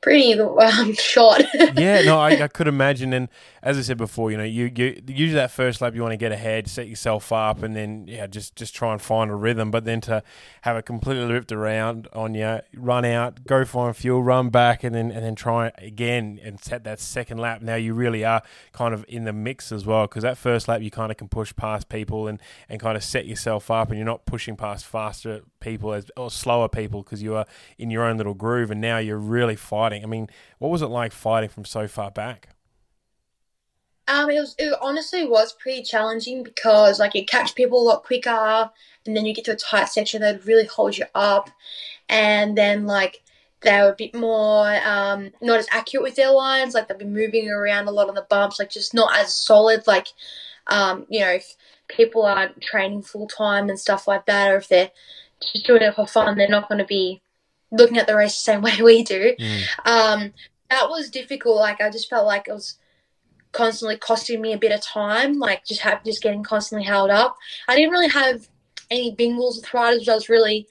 pretty 0.02 0.38
um, 0.40 0.92
shot. 0.94 1.42
yeah, 1.54 2.02
no, 2.02 2.18
I, 2.20 2.42
I 2.42 2.48
could 2.48 2.68
imagine. 2.68 3.12
And 3.12 3.28
as 3.62 3.78
I 3.78 3.82
said 3.82 3.96
before, 3.96 4.30
you 4.30 4.36
know, 4.36 4.44
you, 4.44 4.70
you 4.74 5.00
usually 5.06 5.34
that 5.34 5.52
first 5.52 5.80
lap 5.80 5.94
you 5.94 6.02
want 6.02 6.12
to 6.12 6.18
get 6.18 6.32
ahead, 6.32 6.68
set 6.68 6.88
yourself 6.88 7.32
up, 7.32 7.62
and 7.62 7.74
then 7.74 8.06
yeah, 8.08 8.26
just 8.26 8.56
just 8.56 8.74
try 8.74 8.92
and 8.92 9.00
find 9.00 9.30
a 9.30 9.34
rhythm. 9.34 9.70
But 9.70 9.84
then 9.84 10.00
to 10.02 10.22
have 10.62 10.76
it 10.76 10.84
completely 10.84 11.32
ripped 11.32 11.52
around 11.52 12.08
on 12.12 12.34
you, 12.34 12.60
run 12.74 13.04
out, 13.04 13.46
go 13.46 13.64
find 13.64 13.96
fuel, 13.96 14.22
run 14.22 14.50
back, 14.50 14.84
and 14.84 14.94
then 14.94 15.10
and 15.10 15.24
then 15.24 15.34
try 15.34 15.70
again 15.78 16.40
and 16.42 16.62
set 16.62 16.84
that 16.84 17.00
second 17.00 17.38
lap. 17.38 17.62
Now 17.62 17.76
you 17.76 17.94
really 17.94 18.24
are 18.24 18.42
kind 18.72 18.92
of 18.92 19.04
in 19.08 19.24
the 19.24 19.32
mix 19.32 19.72
as 19.72 19.86
well 19.86 20.06
because 20.06 20.24
that 20.24 20.36
first 20.36 20.68
lap 20.68 20.82
you 20.82 20.90
kind 20.90 21.10
of 21.10 21.16
can 21.16 21.28
push 21.28 21.54
past 21.54 21.88
people 21.88 22.26
and 22.26 22.40
and 22.68 22.80
kind 22.80 22.96
of 22.96 23.04
set 23.04 23.26
yourself 23.26 23.70
up, 23.70 23.88
and 23.88 23.96
you're 23.96 24.04
not 24.04 24.26
pushing 24.26 24.56
past 24.56 24.84
faster 24.84 25.42
people 25.60 25.92
as 25.92 26.10
or 26.16 26.30
slower 26.30 26.68
people 26.68 27.02
because 27.04 27.22
you 27.22 27.36
are 27.36 27.46
in 27.78 27.90
your 27.90 28.02
own 28.02 28.16
little 28.16 28.34
groove, 28.34 28.72
and 28.72 28.80
now 28.80 28.98
you're 28.98 29.16
really 29.16 29.56
fighting. 29.56 29.91
I 30.00 30.06
mean, 30.06 30.28
what 30.58 30.70
was 30.70 30.82
it 30.82 30.86
like 30.86 31.12
fighting 31.12 31.50
from 31.50 31.64
so 31.64 31.86
far 31.88 32.10
back? 32.10 32.48
Um, 34.08 34.30
it 34.30 34.40
was 34.40 34.54
it 34.58 34.74
honestly 34.80 35.26
was 35.26 35.52
pretty 35.52 35.82
challenging 35.82 36.42
because 36.42 36.98
like 36.98 37.14
you 37.14 37.24
catch 37.24 37.54
people 37.54 37.80
a 37.80 37.88
lot 37.88 38.04
quicker, 38.04 38.70
and 39.06 39.16
then 39.16 39.26
you 39.26 39.34
get 39.34 39.44
to 39.46 39.52
a 39.52 39.56
tight 39.56 39.88
section 39.88 40.22
that 40.22 40.44
really 40.44 40.66
holds 40.66 40.98
you 40.98 41.06
up, 41.14 41.50
and 42.08 42.58
then 42.58 42.86
like 42.86 43.22
they 43.62 43.80
were 43.80 43.90
a 43.90 43.96
bit 43.96 44.14
more 44.14 44.74
um, 44.84 45.30
not 45.40 45.60
as 45.60 45.68
accurate 45.70 46.02
with 46.02 46.16
their 46.16 46.32
lines. 46.32 46.74
Like 46.74 46.88
they've 46.88 46.98
been 46.98 47.14
moving 47.14 47.48
around 47.48 47.86
a 47.86 47.92
lot 47.92 48.08
on 48.08 48.14
the 48.14 48.26
bumps, 48.28 48.58
like 48.58 48.70
just 48.70 48.92
not 48.92 49.16
as 49.16 49.34
solid. 49.34 49.86
Like 49.86 50.08
um, 50.66 51.06
you 51.08 51.20
know, 51.20 51.30
if 51.30 51.54
people 51.88 52.24
aren't 52.24 52.60
training 52.60 53.02
full 53.02 53.28
time 53.28 53.68
and 53.68 53.78
stuff 53.78 54.08
like 54.08 54.26
that, 54.26 54.50
or 54.50 54.56
if 54.56 54.68
they're 54.68 54.90
just 55.40 55.66
doing 55.66 55.82
it 55.82 55.94
for 55.94 56.06
fun, 56.06 56.36
they're 56.36 56.48
not 56.48 56.68
going 56.68 56.78
to 56.78 56.84
be 56.84 57.22
looking 57.72 57.98
at 57.98 58.06
the 58.06 58.14
race 58.14 58.34
the 58.34 58.52
same 58.52 58.62
way 58.62 58.80
we 58.80 59.02
do. 59.02 59.34
Mm. 59.38 59.62
Um, 59.84 60.32
that 60.70 60.88
was 60.88 61.10
difficult. 61.10 61.56
Like 61.56 61.80
I 61.80 61.90
just 61.90 62.08
felt 62.08 62.26
like 62.26 62.48
it 62.48 62.52
was 62.52 62.78
constantly 63.52 63.96
costing 63.96 64.40
me 64.40 64.52
a 64.52 64.58
bit 64.58 64.72
of 64.72 64.80
time. 64.80 65.38
Like 65.38 65.64
just 65.64 65.80
have 65.82 66.04
just 66.04 66.22
getting 66.22 66.42
constantly 66.42 66.86
held 66.86 67.10
up. 67.10 67.36
I 67.68 67.76
didn't 67.76 67.90
really 67.90 68.08
have 68.08 68.48
any 68.90 69.14
bingles 69.14 69.56
with 69.56 69.72
riders, 69.74 70.00
which 70.00 70.08
I 70.08 70.14
was 70.14 70.28
really 70.28 70.66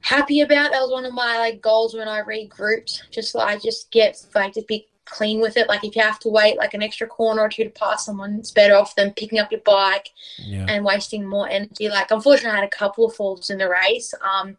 happy 0.00 0.40
about. 0.40 0.72
That 0.72 0.80
was 0.80 0.92
one 0.92 1.04
of 1.04 1.14
my 1.14 1.38
like 1.38 1.60
goals 1.60 1.94
when 1.94 2.08
I 2.08 2.22
regrouped. 2.22 3.10
Just 3.10 3.34
like 3.34 3.62
just 3.62 3.90
get 3.90 4.24
like 4.34 4.54
to 4.54 4.62
be 4.62 4.86
clean 5.12 5.40
with 5.40 5.56
it. 5.56 5.68
Like 5.68 5.84
if 5.84 5.94
you 5.94 6.02
have 6.02 6.18
to 6.20 6.28
wait 6.28 6.56
like 6.56 6.74
an 6.74 6.82
extra 6.82 7.06
corner 7.06 7.42
or 7.42 7.48
two 7.48 7.64
to 7.64 7.70
pass 7.70 8.06
someone, 8.06 8.36
it's 8.38 8.50
better 8.50 8.74
off 8.74 8.96
than 8.96 9.12
picking 9.12 9.38
up 9.38 9.52
your 9.52 9.60
bike 9.60 10.10
Yeah. 10.38 10.66
and 10.68 10.84
wasting 10.84 11.26
more 11.26 11.48
energy. 11.48 11.88
Like, 11.88 12.10
unfortunately, 12.10 12.50
I 12.52 12.60
had 12.60 12.64
a 12.64 12.68
couple 12.76 13.06
of 13.06 13.14
falls 13.14 13.50
in 13.50 13.58
the 13.58 13.68
race, 13.68 14.14
um, 14.22 14.56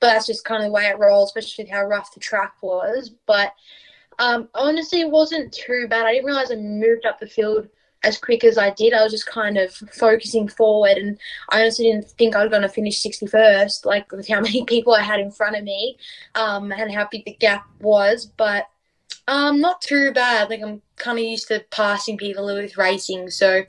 but 0.00 0.08
that's 0.08 0.26
just 0.26 0.44
kind 0.44 0.62
of 0.62 0.68
the 0.68 0.72
way 0.72 0.86
it 0.86 0.98
rolls, 0.98 1.30
especially 1.30 1.64
with 1.64 1.72
how 1.72 1.84
rough 1.84 2.14
the 2.14 2.20
track 2.20 2.54
was. 2.62 3.10
But 3.26 3.52
um, 4.18 4.48
honestly, 4.54 5.00
it 5.00 5.10
wasn't 5.10 5.52
too 5.52 5.86
bad. 5.88 6.06
I 6.06 6.12
didn't 6.12 6.26
realize 6.26 6.50
I 6.50 6.56
moved 6.56 7.06
up 7.06 7.18
the 7.20 7.26
field 7.26 7.68
as 8.04 8.18
quick 8.18 8.42
as 8.44 8.58
I 8.58 8.70
did. 8.70 8.92
I 8.92 9.02
was 9.02 9.12
just 9.12 9.26
kind 9.26 9.56
of 9.56 9.72
focusing 9.72 10.48
forward, 10.48 10.98
and 10.98 11.18
I 11.50 11.60
honestly 11.60 11.84
didn't 11.90 12.10
think 12.10 12.34
I 12.34 12.42
was 12.42 12.50
going 12.50 12.62
to 12.62 12.68
finish 12.68 13.00
61st, 13.02 13.84
like 13.84 14.10
with 14.10 14.28
how 14.28 14.40
many 14.48 14.64
people 14.64 14.92
I 14.94 15.02
had 15.02 15.20
in 15.20 15.30
front 15.30 15.56
of 15.56 15.64
me 15.64 15.96
um, 16.34 16.72
and 16.72 16.92
how 16.92 17.06
big 17.10 17.24
the 17.24 17.34
gap 17.34 17.64
was. 17.80 18.26
But 18.26 18.66
um, 19.28 19.60
not 19.60 19.80
too 19.80 20.12
bad. 20.12 20.50
Like 20.50 20.62
I'm 20.62 20.82
kind 20.96 21.18
of 21.18 21.24
used 21.24 21.48
to 21.48 21.64
passing 21.70 22.16
people 22.16 22.46
with 22.46 22.76
racing, 22.76 23.30
so 23.30 23.64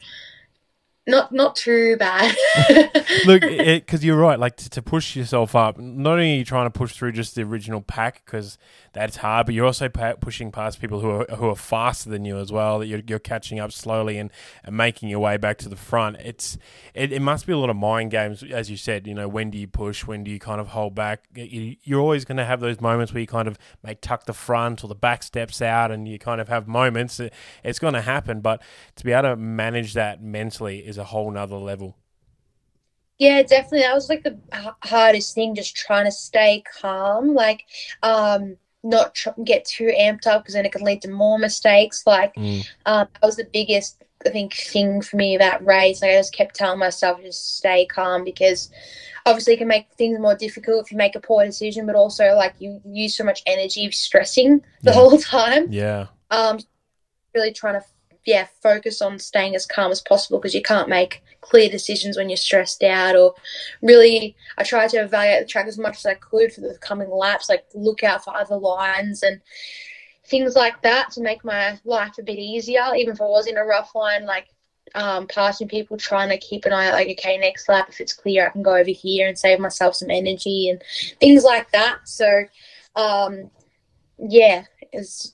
not 1.07 1.31
not 1.31 1.55
too 1.55 1.97
bad. 1.97 2.35
Look, 3.25 3.41
because 3.65 4.03
you're 4.05 4.17
right. 4.17 4.39
Like 4.39 4.57
to, 4.57 4.69
to 4.71 4.81
push 4.81 5.15
yourself 5.15 5.55
up, 5.55 5.77
not 5.77 6.13
only 6.13 6.33
are 6.33 6.38
you 6.38 6.45
trying 6.45 6.65
to 6.65 6.77
push 6.77 6.93
through 6.93 7.12
just 7.12 7.35
the 7.35 7.43
original 7.43 7.81
pack 7.81 8.23
because 8.25 8.57
that's 8.93 9.17
hard, 9.17 9.47
but 9.47 9.55
you're 9.55 9.65
also 9.65 9.89
pushing 9.89 10.51
past 10.51 10.79
people 10.79 11.00
who 11.00 11.09
are 11.09 11.25
who 11.35 11.50
are 11.50 11.55
faster 11.55 12.12
than 12.12 12.25
you 12.25 12.38
as 12.38 12.51
well. 12.51 12.79
That 12.79 12.85
you're, 12.85 13.01
you're 13.07 13.19
catching 13.19 13.59
up 13.59 13.71
slowly 13.71 14.19
and, 14.19 14.29
and 14.63 14.77
making 14.77 15.09
your 15.09 15.19
way 15.19 15.38
back 15.38 15.57
to 15.59 15.69
the 15.69 15.75
front. 15.75 16.17
It's 16.23 16.59
it, 16.93 17.12
it 17.12 17.21
must 17.21 17.47
be 17.47 17.53
a 17.53 17.57
lot 17.57 17.71
of 17.71 17.75
mind 17.75 18.12
games, 18.12 18.43
as 18.43 18.69
you 18.69 18.77
said. 18.77 19.07
You 19.07 19.15
know, 19.15 19.27
when 19.27 19.50
do 19.50 19.57
you 19.57 19.67
push? 19.67 20.05
When 20.05 20.23
do 20.23 20.29
you 20.29 20.39
kind 20.39 20.62
of 20.62 20.67
hold 20.67 20.93
back? 20.93 21.23
You, 21.33 21.75
you're 21.81 22.00
always 22.00 22.23
going 22.23 22.38
to 22.38 22.45
have 22.45 22.59
those 22.59 22.79
moments 22.79 23.12
where 23.13 23.21
you 23.21 23.27
kind 23.27 23.47
of 23.47 23.57
may 23.83 23.95
tuck 23.95 24.25
the 24.25 24.33
front 24.33 24.83
or 24.83 24.88
the 24.88 24.95
back 24.95 25.23
steps 25.23 25.59
out, 25.59 25.91
and 25.91 26.07
you 26.07 26.19
kind 26.19 26.39
of 26.39 26.47
have 26.47 26.67
moments. 26.67 27.19
It, 27.19 27.33
it's 27.63 27.79
going 27.79 27.95
to 27.95 28.01
happen, 28.01 28.41
but 28.41 28.62
to 28.95 29.03
be 29.03 29.12
able 29.12 29.29
to 29.29 29.35
manage 29.35 29.93
that 29.93 30.21
mentally 30.21 30.79
is 30.79 31.00
a 31.00 31.05
whole 31.05 31.31
nother 31.31 31.57
level. 31.57 31.97
Yeah, 33.19 33.41
definitely. 33.43 33.81
That 33.81 33.93
was 33.93 34.09
like 34.09 34.23
the 34.23 34.38
hardest 34.83 35.33
thing, 35.35 35.55
just 35.55 35.75
trying 35.75 36.05
to 36.05 36.12
stay 36.12 36.63
calm, 36.79 37.33
like 37.33 37.63
um, 38.01 38.57
not 38.83 39.15
tr- 39.15 39.29
get 39.43 39.65
too 39.65 39.91
amped 39.97 40.27
up 40.27 40.43
because 40.43 40.53
then 40.55 40.65
it 40.65 40.71
can 40.71 40.83
lead 40.83 41.01
to 41.01 41.09
more 41.09 41.39
mistakes. 41.39 42.03
Like 42.05 42.35
Mm. 42.35 42.65
um, 42.85 43.07
that 43.13 43.25
was 43.25 43.37
the 43.37 43.45
biggest 43.45 44.03
I 44.25 44.29
think 44.29 44.53
thing 44.53 45.01
for 45.01 45.17
me 45.17 45.35
about 45.35 45.65
race. 45.65 46.01
Like 46.01 46.11
I 46.11 46.15
just 46.15 46.33
kept 46.33 46.55
telling 46.55 46.79
myself 46.79 47.21
just 47.21 47.57
stay 47.57 47.85
calm 47.85 48.23
because 48.23 48.69
obviously 49.25 49.53
it 49.55 49.57
can 49.57 49.67
make 49.67 49.87
things 49.97 50.17
more 50.19 50.35
difficult 50.35 50.85
if 50.85 50.91
you 50.91 50.97
make 50.97 51.15
a 51.15 51.19
poor 51.19 51.43
decision, 51.43 51.85
but 51.85 51.95
also 51.95 52.33
like 52.35 52.53
you 52.59 52.79
use 52.85 53.15
so 53.17 53.23
much 53.25 53.41
energy 53.45 53.89
stressing 53.91 54.61
the 54.81 54.91
Yeah. 54.91 54.93
whole 54.93 55.17
time. 55.37 55.67
Yeah. 55.71 56.07
Um, 56.31 56.59
really 57.35 57.51
trying 57.51 57.79
to 57.81 57.85
yeah 58.25 58.48
focus 58.62 59.01
on 59.01 59.20
staying 59.20 59.56
as 59.56 59.65
calm 59.65 59.92
as 59.92 60.01
possible 60.01 60.39
because 60.39 60.56
you 60.56 60.62
can't 60.62 60.89
make 60.89 61.24
clear 61.42 61.70
decisions 61.70 62.18
when 62.18 62.30
you're 62.30 62.38
stressed 62.38 62.84
out 62.84 63.15
or 63.15 63.34
really 63.82 64.36
I 64.58 64.63
tried 64.63 64.89
to 64.92 64.98
evaluate 64.98 65.42
the 65.42 65.51
track 65.51 65.68
as 65.68 65.77
much 65.77 65.98
as 65.98 66.06
I 66.06 66.15
could 66.15 66.53
for 66.53 66.62
the 66.62 66.77
coming 66.80 67.10
laps 67.10 67.50
like 67.50 67.65
look 67.74 68.03
out 68.03 68.24
for 68.24 68.36
other 68.36 68.58
lines 68.58 69.24
and 69.24 69.42
things 70.25 70.56
like 70.56 70.82
that 70.84 71.12
to 71.12 71.22
make 71.22 71.44
my 71.44 71.80
life 71.84 72.18
a 72.18 72.24
bit 72.24 72.39
easier 72.39 72.86
even 72.96 73.13
if 73.13 73.22
I 73.22 73.25
was 73.25 73.48
in 73.48 73.58
a 73.58 73.65
rough 73.65 73.94
line 73.94 74.25
like 74.25 74.48
um, 74.96 75.27
passing 75.27 75.68
people 75.68 75.98
trying 75.98 76.30
to 76.30 76.38
keep 76.38 76.65
an 76.65 76.74
eye 76.74 76.88
out 76.88 76.94
like 76.94 77.10
okay 77.10 77.38
next 77.38 77.68
lap 77.68 77.88
if 77.89 78.00
it's 78.00 78.13
clear 78.13 78.48
I 78.48 78.50
can 78.51 78.62
go 78.62 78.75
over 78.75 78.89
here 78.89 79.27
and 79.27 79.38
save 79.38 79.60
myself 79.60 79.96
some 79.96 80.12
energy 80.12 80.70
and 80.70 80.82
things 81.20 81.44
like 81.44 81.72
that. 81.72 82.08
So 82.08 82.44
um, 82.96 83.50
yeah 84.20 84.65
it's 84.92 85.34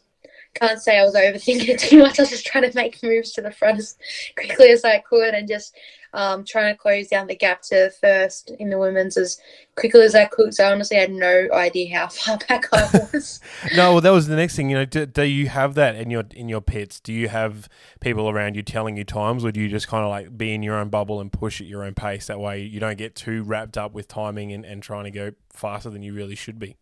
can't 0.59 0.81
say 0.81 0.99
I 0.99 1.03
was 1.03 1.15
overthinking 1.15 1.69
it 1.69 1.79
too 1.79 1.99
much. 1.99 2.19
I 2.19 2.23
was 2.23 2.29
just 2.29 2.45
trying 2.45 2.69
to 2.69 2.75
make 2.75 3.01
moves 3.01 3.31
to 3.33 3.41
the 3.41 3.51
front 3.51 3.79
as 3.79 3.97
quickly 4.35 4.69
as 4.69 4.83
I 4.83 4.99
could 4.99 5.33
and 5.33 5.47
just 5.47 5.75
um, 6.13 6.43
trying 6.43 6.73
to 6.73 6.77
close 6.77 7.07
down 7.07 7.27
the 7.27 7.35
gap 7.35 7.61
to 7.63 7.91
first 8.01 8.51
in 8.59 8.69
the 8.69 8.77
women's 8.77 9.15
as 9.15 9.39
quickly 9.75 10.01
as 10.01 10.15
I 10.15 10.25
could. 10.25 10.53
So 10.53 10.63
I 10.63 10.71
honestly 10.71 10.97
had 10.97 11.11
no 11.11 11.47
idea 11.53 11.97
how 11.97 12.07
far 12.09 12.37
back 12.47 12.65
I 12.73 12.89
was. 13.13 13.39
No, 13.75 13.93
well, 13.93 14.01
that 14.01 14.11
was 14.11 14.27
the 14.27 14.35
next 14.35 14.55
thing. 14.55 14.69
You 14.69 14.77
know, 14.77 14.85
do, 14.85 15.05
do 15.05 15.23
you 15.23 15.49
have 15.49 15.75
that 15.75 15.95
in 15.95 16.09
your 16.09 16.23
in 16.31 16.49
your 16.49 16.61
pits? 16.61 16.99
Do 16.99 17.13
you 17.13 17.27
have 17.29 17.69
people 17.99 18.29
around 18.29 18.55
you 18.55 18.63
telling 18.63 18.97
you 18.97 19.03
times, 19.03 19.45
or 19.45 19.51
do 19.51 19.59
you 19.59 19.69
just 19.69 19.87
kind 19.87 20.03
of 20.03 20.09
like 20.09 20.37
be 20.37 20.53
in 20.53 20.63
your 20.63 20.75
own 20.75 20.89
bubble 20.89 21.19
and 21.21 21.31
push 21.31 21.61
at 21.61 21.67
your 21.67 21.83
own 21.83 21.93
pace? 21.93 22.27
That 22.27 22.39
way, 22.39 22.61
you 22.61 22.79
don't 22.79 22.97
get 22.97 23.15
too 23.15 23.43
wrapped 23.43 23.77
up 23.77 23.93
with 23.93 24.07
timing 24.07 24.51
and, 24.51 24.65
and 24.65 24.81
trying 24.81 25.03
to 25.05 25.11
go 25.11 25.31
faster 25.51 25.89
than 25.89 26.01
you 26.01 26.13
really 26.13 26.35
should 26.35 26.57
be. 26.57 26.77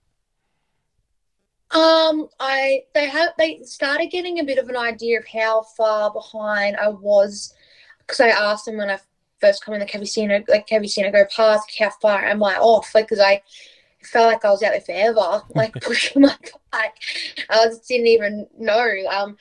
Um, 1.72 2.30
I 2.40 2.84
they 2.94 3.08
have 3.08 3.32
they 3.38 3.62
started 3.64 4.08
getting 4.08 4.40
a 4.40 4.44
bit 4.44 4.58
of 4.58 4.70
an 4.70 4.78
idea 4.78 5.20
of 5.20 5.28
how 5.28 5.64
far 5.76 6.12
behind 6.14 6.78
I 6.78 6.88
was 6.88 7.54
because 8.00 8.22
I 8.22 8.30
asked 8.30 8.66
them 8.66 8.78
when 8.78 8.90
I 8.90 9.00
first 9.40 9.64
come 9.64 9.74
in 9.74 9.80
the 9.80 9.86
Cavicino, 9.86 10.44
like 10.48 10.68
Cavicino 10.68 11.12
go 11.12 11.26
past, 11.36 11.76
how 11.78 11.90
far 12.02 12.24
am 12.26 12.44
I 12.44 12.56
off? 12.56 12.94
Like, 12.96 13.06
because 13.06 13.20
I 13.20 13.42
felt 14.04 14.32
like 14.32 14.46
I 14.46 14.52
was 14.52 14.64
out 14.64 14.72
there 14.72 14.82
forever, 14.82 15.44
like 15.56 15.74
pushing 15.82 16.22
my 16.22 16.36
bike. 16.72 16.96
I 17.50 17.66
just 17.66 17.88
didn't 17.88 18.08
even 18.08 18.48
know. 18.58 18.90
Um, 19.12 19.38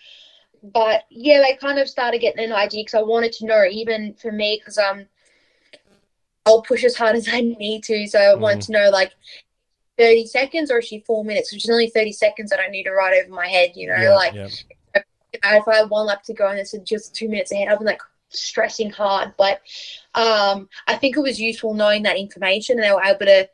but 0.62 1.04
yeah, 1.10 1.40
they 1.40 1.56
kind 1.56 1.78
of 1.78 1.88
started 1.88 2.20
getting 2.20 2.44
an 2.44 2.52
idea 2.52 2.82
because 2.84 2.98
I 2.98 3.02
wanted 3.02 3.32
to 3.34 3.46
know, 3.46 3.64
even 3.70 4.14
for 4.14 4.32
me, 4.32 4.58
because 4.60 4.78
um, 4.78 5.06
I'll 6.44 6.62
push 6.62 6.84
as 6.84 6.96
hard 6.96 7.16
as 7.16 7.28
I 7.30 7.40
need 7.40 7.84
to. 7.84 8.06
So 8.06 8.18
I 8.18 8.34
wanted 8.34 8.62
to 8.62 8.72
know, 8.72 8.90
like, 8.90 9.12
30 9.98 10.26
seconds 10.26 10.70
or 10.70 10.78
is 10.78 10.86
she 10.86 11.00
four 11.00 11.24
minutes, 11.24 11.52
which 11.52 11.64
is 11.64 11.70
only 11.70 11.88
30 11.90 12.12
seconds 12.12 12.50
that 12.50 12.60
I 12.60 12.68
need 12.68 12.84
to 12.84 12.92
ride 12.92 13.14
over 13.22 13.32
my 13.34 13.48
head, 13.48 13.72
you 13.74 13.88
know, 13.88 13.94
Yeah, 14.02 14.14
like 14.14 14.34
yeah. 14.34 14.48
if 15.32 15.68
I 15.68 15.76
had 15.76 15.90
one 15.90 16.06
lap 16.06 16.22
to 16.24 16.34
go 16.34 16.48
and 16.48 16.58
it's 16.58 16.74
just 16.84 17.14
two 17.14 17.28
minutes 17.28 17.52
ahead, 17.52 17.68
I've 17.68 17.78
been 17.78 17.86
like 17.86 18.00
stressing 18.30 18.90
hard. 18.90 19.34
But 19.36 19.60
um, 20.14 20.68
I 20.86 20.96
think 20.96 21.16
it 21.16 21.20
was 21.20 21.40
useful 21.40 21.74
knowing 21.74 22.02
that 22.04 22.16
information 22.16 22.78
and 22.78 22.84
they 22.84 22.92
were 22.92 23.02
able 23.02 23.26
to, 23.26 23.48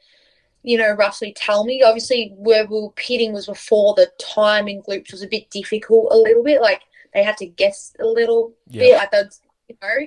you 0.62 0.78
know, 0.78 0.92
roughly 0.92 1.32
tell 1.36 1.64
me. 1.64 1.82
Obviously, 1.82 2.34
where 2.36 2.66
we 2.66 2.80
were 2.80 2.90
pitting 2.92 3.32
was 3.32 3.46
before 3.46 3.94
the 3.94 4.10
timing 4.20 4.82
loops 4.86 5.12
was 5.12 5.22
a 5.22 5.28
bit 5.28 5.50
difficult, 5.50 6.12
a 6.12 6.16
little 6.16 6.44
bit. 6.44 6.60
Like 6.60 6.82
they 7.14 7.22
had 7.22 7.36
to 7.38 7.46
guess 7.46 7.94
a 8.00 8.06
little 8.06 8.54
Yeah. 8.68 8.82
bit, 8.82 8.96
like 8.98 9.10
that's, 9.10 9.40
you 9.68 9.76
know. 9.82 10.06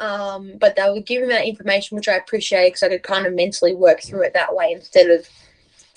Um, 0.00 0.52
but 0.60 0.76
they 0.76 0.88
were 0.88 1.00
giving 1.00 1.28
me 1.28 1.34
that 1.34 1.46
information, 1.46 1.96
which 1.96 2.08
I 2.08 2.16
appreciate 2.16 2.68
because 2.68 2.84
I 2.84 2.88
could 2.88 3.02
kind 3.02 3.26
of 3.26 3.34
mentally 3.34 3.74
work 3.74 4.00
through 4.02 4.22
it 4.24 4.34
that 4.34 4.54
way 4.54 4.72
instead 4.72 5.10
of 5.10 5.28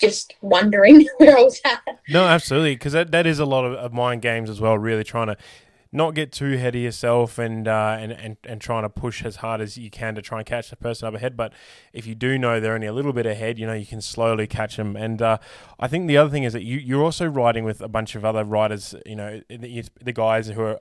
just 0.02 0.34
wondering 0.42 1.06
where 1.18 1.38
I 1.38 1.42
was 1.42 1.60
at. 1.64 1.80
No, 2.08 2.24
absolutely, 2.24 2.74
because 2.74 2.92
that, 2.92 3.12
that 3.12 3.26
is 3.26 3.38
a 3.38 3.46
lot 3.46 3.64
of, 3.64 3.74
of 3.74 3.92
mind 3.92 4.20
games 4.20 4.50
as 4.50 4.60
well. 4.60 4.76
Really 4.76 5.04
trying 5.04 5.28
to 5.28 5.36
not 5.94 6.14
get 6.14 6.32
too 6.32 6.54
ahead 6.54 6.74
of 6.74 6.80
yourself 6.80 7.38
and, 7.38 7.68
uh, 7.68 7.96
and 8.00 8.12
and 8.12 8.36
and 8.44 8.60
trying 8.60 8.82
to 8.82 8.88
push 8.88 9.22
as 9.24 9.36
hard 9.36 9.60
as 9.60 9.76
you 9.76 9.90
can 9.90 10.14
to 10.14 10.22
try 10.22 10.38
and 10.38 10.46
catch 10.46 10.70
the 10.70 10.76
person 10.76 11.06
up 11.06 11.14
ahead. 11.14 11.36
But 11.36 11.52
if 11.92 12.06
you 12.06 12.14
do 12.14 12.38
know 12.38 12.60
they're 12.60 12.74
only 12.74 12.86
a 12.86 12.92
little 12.94 13.12
bit 13.12 13.26
ahead, 13.26 13.58
you 13.58 13.66
know 13.66 13.74
you 13.74 13.84
can 13.84 14.00
slowly 14.00 14.46
catch 14.46 14.76
them. 14.76 14.96
And 14.96 15.20
uh, 15.20 15.36
I 15.78 15.88
think 15.88 16.08
the 16.08 16.16
other 16.16 16.30
thing 16.30 16.44
is 16.44 16.54
that 16.54 16.62
you 16.62 16.78
you're 16.78 17.02
also 17.02 17.26
riding 17.26 17.64
with 17.64 17.82
a 17.82 17.88
bunch 17.88 18.14
of 18.14 18.24
other 18.24 18.42
riders. 18.42 18.94
You 19.04 19.16
know 19.16 19.42
the, 19.50 19.84
the 20.02 20.12
guys 20.12 20.48
who 20.48 20.62
are 20.62 20.78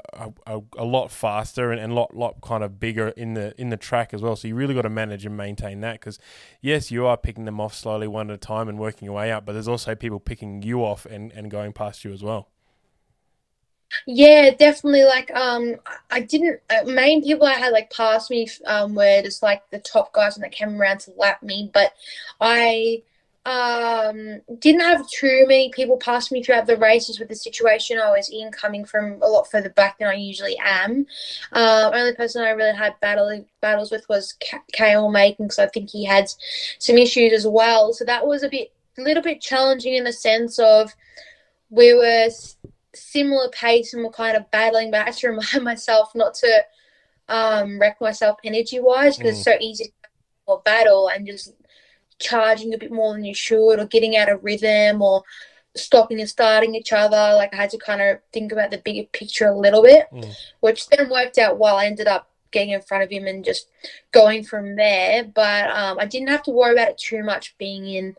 a, 0.48 0.86
lot 0.86 1.12
faster 1.12 1.72
and, 1.72 1.80
and 1.82 1.92
a 1.92 1.96
lot 1.96 2.16
lot 2.16 2.40
kind 2.42 2.64
of 2.64 2.80
bigger 2.80 3.10
in 3.10 3.34
the 3.34 3.54
in 3.60 3.70
the 3.70 3.78
track 3.78 4.14
as 4.14 4.22
well. 4.22 4.38
So 4.38 4.48
you 4.48 4.56
really 4.56 4.74
got 4.74 4.84
to 4.84 4.90
manage 4.90 5.26
and 5.26 5.36
maintain 5.36 5.82
that 5.82 6.00
because 6.00 6.20
yes, 6.62 6.90
you 6.90 7.06
are 7.06 7.18
picking 7.18 7.44
them 7.44 7.60
off 7.60 7.74
slowly 7.74 8.08
one 8.08 8.30
at 8.30 8.36
a 8.36 8.38
time 8.38 8.70
and 8.70 8.80
working 8.80 9.08
your 9.08 9.16
way 9.16 9.32
up. 9.32 9.46
But 9.46 9.54
there's 9.54 9.68
also 9.68 9.94
people 9.94 10.22
picking 10.22 10.62
you 10.62 10.86
off 10.86 11.06
and, 11.06 11.34
and 11.34 11.52
going 11.52 11.74
past 11.74 12.06
you 12.06 12.14
as 12.14 12.24
well. 12.24 12.48
Yeah, 14.06 14.52
definitely. 14.52 15.04
Like, 15.04 15.32
um, 15.36 15.76
I 16.10 16.22
didn't. 16.22 16.60
Uh, 16.70 16.84
main 16.86 17.24
people 17.24 17.48
I 17.48 17.54
had 17.54 17.72
like 17.74 17.92
past 17.92 18.30
me 18.32 18.48
um 18.66 18.96
were 18.96 19.22
just 19.22 19.44
like 19.44 19.64
the 19.72 19.80
top 19.80 20.14
guys 20.14 20.36
when 20.36 20.44
they 20.44 20.56
came 20.56 20.80
around 20.80 21.00
to 21.02 21.12
lap 21.18 21.44
me, 21.44 21.70
but 21.74 21.94
I 22.40 23.04
um 23.44 24.40
didn't 24.60 24.82
have 24.82 25.10
too 25.10 25.46
many 25.48 25.72
people 25.72 25.98
pass 25.98 26.32
me 26.32 26.44
throughout 26.44 26.68
the 26.68 26.78
races 26.78 27.20
with 27.20 27.28
the 27.30 27.36
situation 27.36 27.98
I 28.00 28.12
was 28.12 28.30
in, 28.30 28.52
coming 28.52 28.86
from 28.86 29.20
a 29.22 29.28
lot 29.28 29.50
further 29.50 29.70
back 29.70 29.98
than 30.00 30.08
I 30.08 30.14
usually 30.14 30.58
am. 30.64 31.08
Um, 31.54 31.94
only 31.94 32.14
person 32.16 32.44
I 32.44 32.52
really 32.52 32.76
had 32.76 33.00
battle 33.00 33.46
battles 33.62 33.92
with 33.92 34.08
was 34.10 34.36
Kale 34.74 35.10
Macon 35.10 35.46
because 35.46 35.60
I 35.60 35.68
think 35.68 35.90
he 35.90 36.06
had 36.06 36.30
some 36.80 36.98
issues 36.98 37.34
as 37.34 37.48
well. 37.48 37.94
So 37.94 38.06
that 38.06 38.26
was 38.26 38.44
a 38.44 38.50
bit, 38.50 38.72
a 38.98 39.02
little 39.02 39.24
bit 39.24 39.42
challenging 39.42 39.96
in 39.96 40.04
the 40.04 40.14
sense 40.14 40.60
of 40.60 40.94
we 41.70 41.94
were 41.94 42.30
similar 42.94 43.50
pace 43.50 43.94
and 43.94 44.04
we're 44.04 44.12
kind 44.12 44.36
of 44.38 44.50
battling, 44.52 44.92
but 44.92 45.02
I 45.02 45.06
had 45.06 45.14
to 45.16 45.28
remind 45.30 45.64
myself 45.64 46.12
not 46.16 46.34
to 46.36 46.66
um, 47.30 47.80
wreck 47.80 48.02
myself 48.02 48.38
energy 48.44 48.80
wise 48.80 49.18
because 49.18 49.36
it's 49.36 49.46
so 49.46 49.56
easy 49.60 49.94
to 50.48 50.58
battle 50.66 51.08
and 51.08 51.26
just 51.26 51.54
charging 52.20 52.74
a 52.74 52.78
bit 52.78 52.92
more 52.92 53.14
than 53.14 53.24
you 53.24 53.34
should 53.34 53.80
or 53.80 53.86
getting 53.86 54.18
out 54.18 54.30
of 54.30 54.44
rhythm 54.44 55.02
or 55.02 55.24
stopping 55.76 56.20
and 56.20 56.30
starting 56.30 56.76
each 56.76 56.92
other. 56.92 57.34
Like 57.36 57.54
I 57.54 57.58
had 57.58 57.70
to 57.72 57.78
kind 57.78 58.02
of 58.02 58.20
think 58.34 58.52
about 58.52 58.72
the 58.72 58.78
bigger 58.80 59.08
picture 59.14 59.48
a 59.48 59.58
little 59.58 59.82
bit, 59.82 60.08
Mm. 60.12 60.36
which 60.60 60.88
then 60.90 61.10
worked 61.10 61.38
out 61.38 61.58
well. 61.58 61.78
I 61.78 61.86
ended 61.86 62.08
up 62.08 62.28
getting 62.52 62.72
in 62.72 62.82
front 62.82 63.04
of 63.04 63.10
him 63.10 63.26
and 63.28 63.46
just 63.46 63.68
going 64.12 64.44
from 64.44 64.76
there. 64.76 65.24
But 65.24 65.70
um, 65.70 65.98
I 66.00 66.06
didn't 66.06 66.30
have 66.30 66.44
to 66.44 66.52
worry 66.52 66.74
about 66.74 66.90
it 66.90 66.98
too 66.98 67.24
much 67.24 67.58
being 67.58 67.88
in 67.88 68.18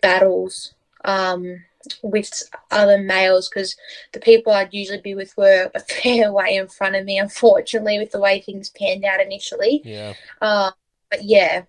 battles. 0.00 0.72
Um, 1.04 1.64
with 2.02 2.42
other 2.70 2.98
males 2.98 3.48
because 3.48 3.76
the 4.12 4.20
people 4.20 4.52
I'd 4.52 4.72
usually 4.74 5.00
be 5.00 5.14
with 5.14 5.36
were 5.36 5.70
a 5.74 5.80
fair 5.80 6.32
way 6.38 6.56
in 6.56 6.68
front 6.68 6.96
of 6.96 7.04
me, 7.04 7.18
unfortunately, 7.18 7.98
with 7.98 8.12
the 8.12 8.20
way 8.20 8.40
things 8.40 8.70
panned 8.70 9.04
out 9.04 9.20
initially. 9.20 9.82
Yeah. 9.84 10.14
Um, 10.40 10.72
but 11.10 11.24
yeah, 11.24 11.62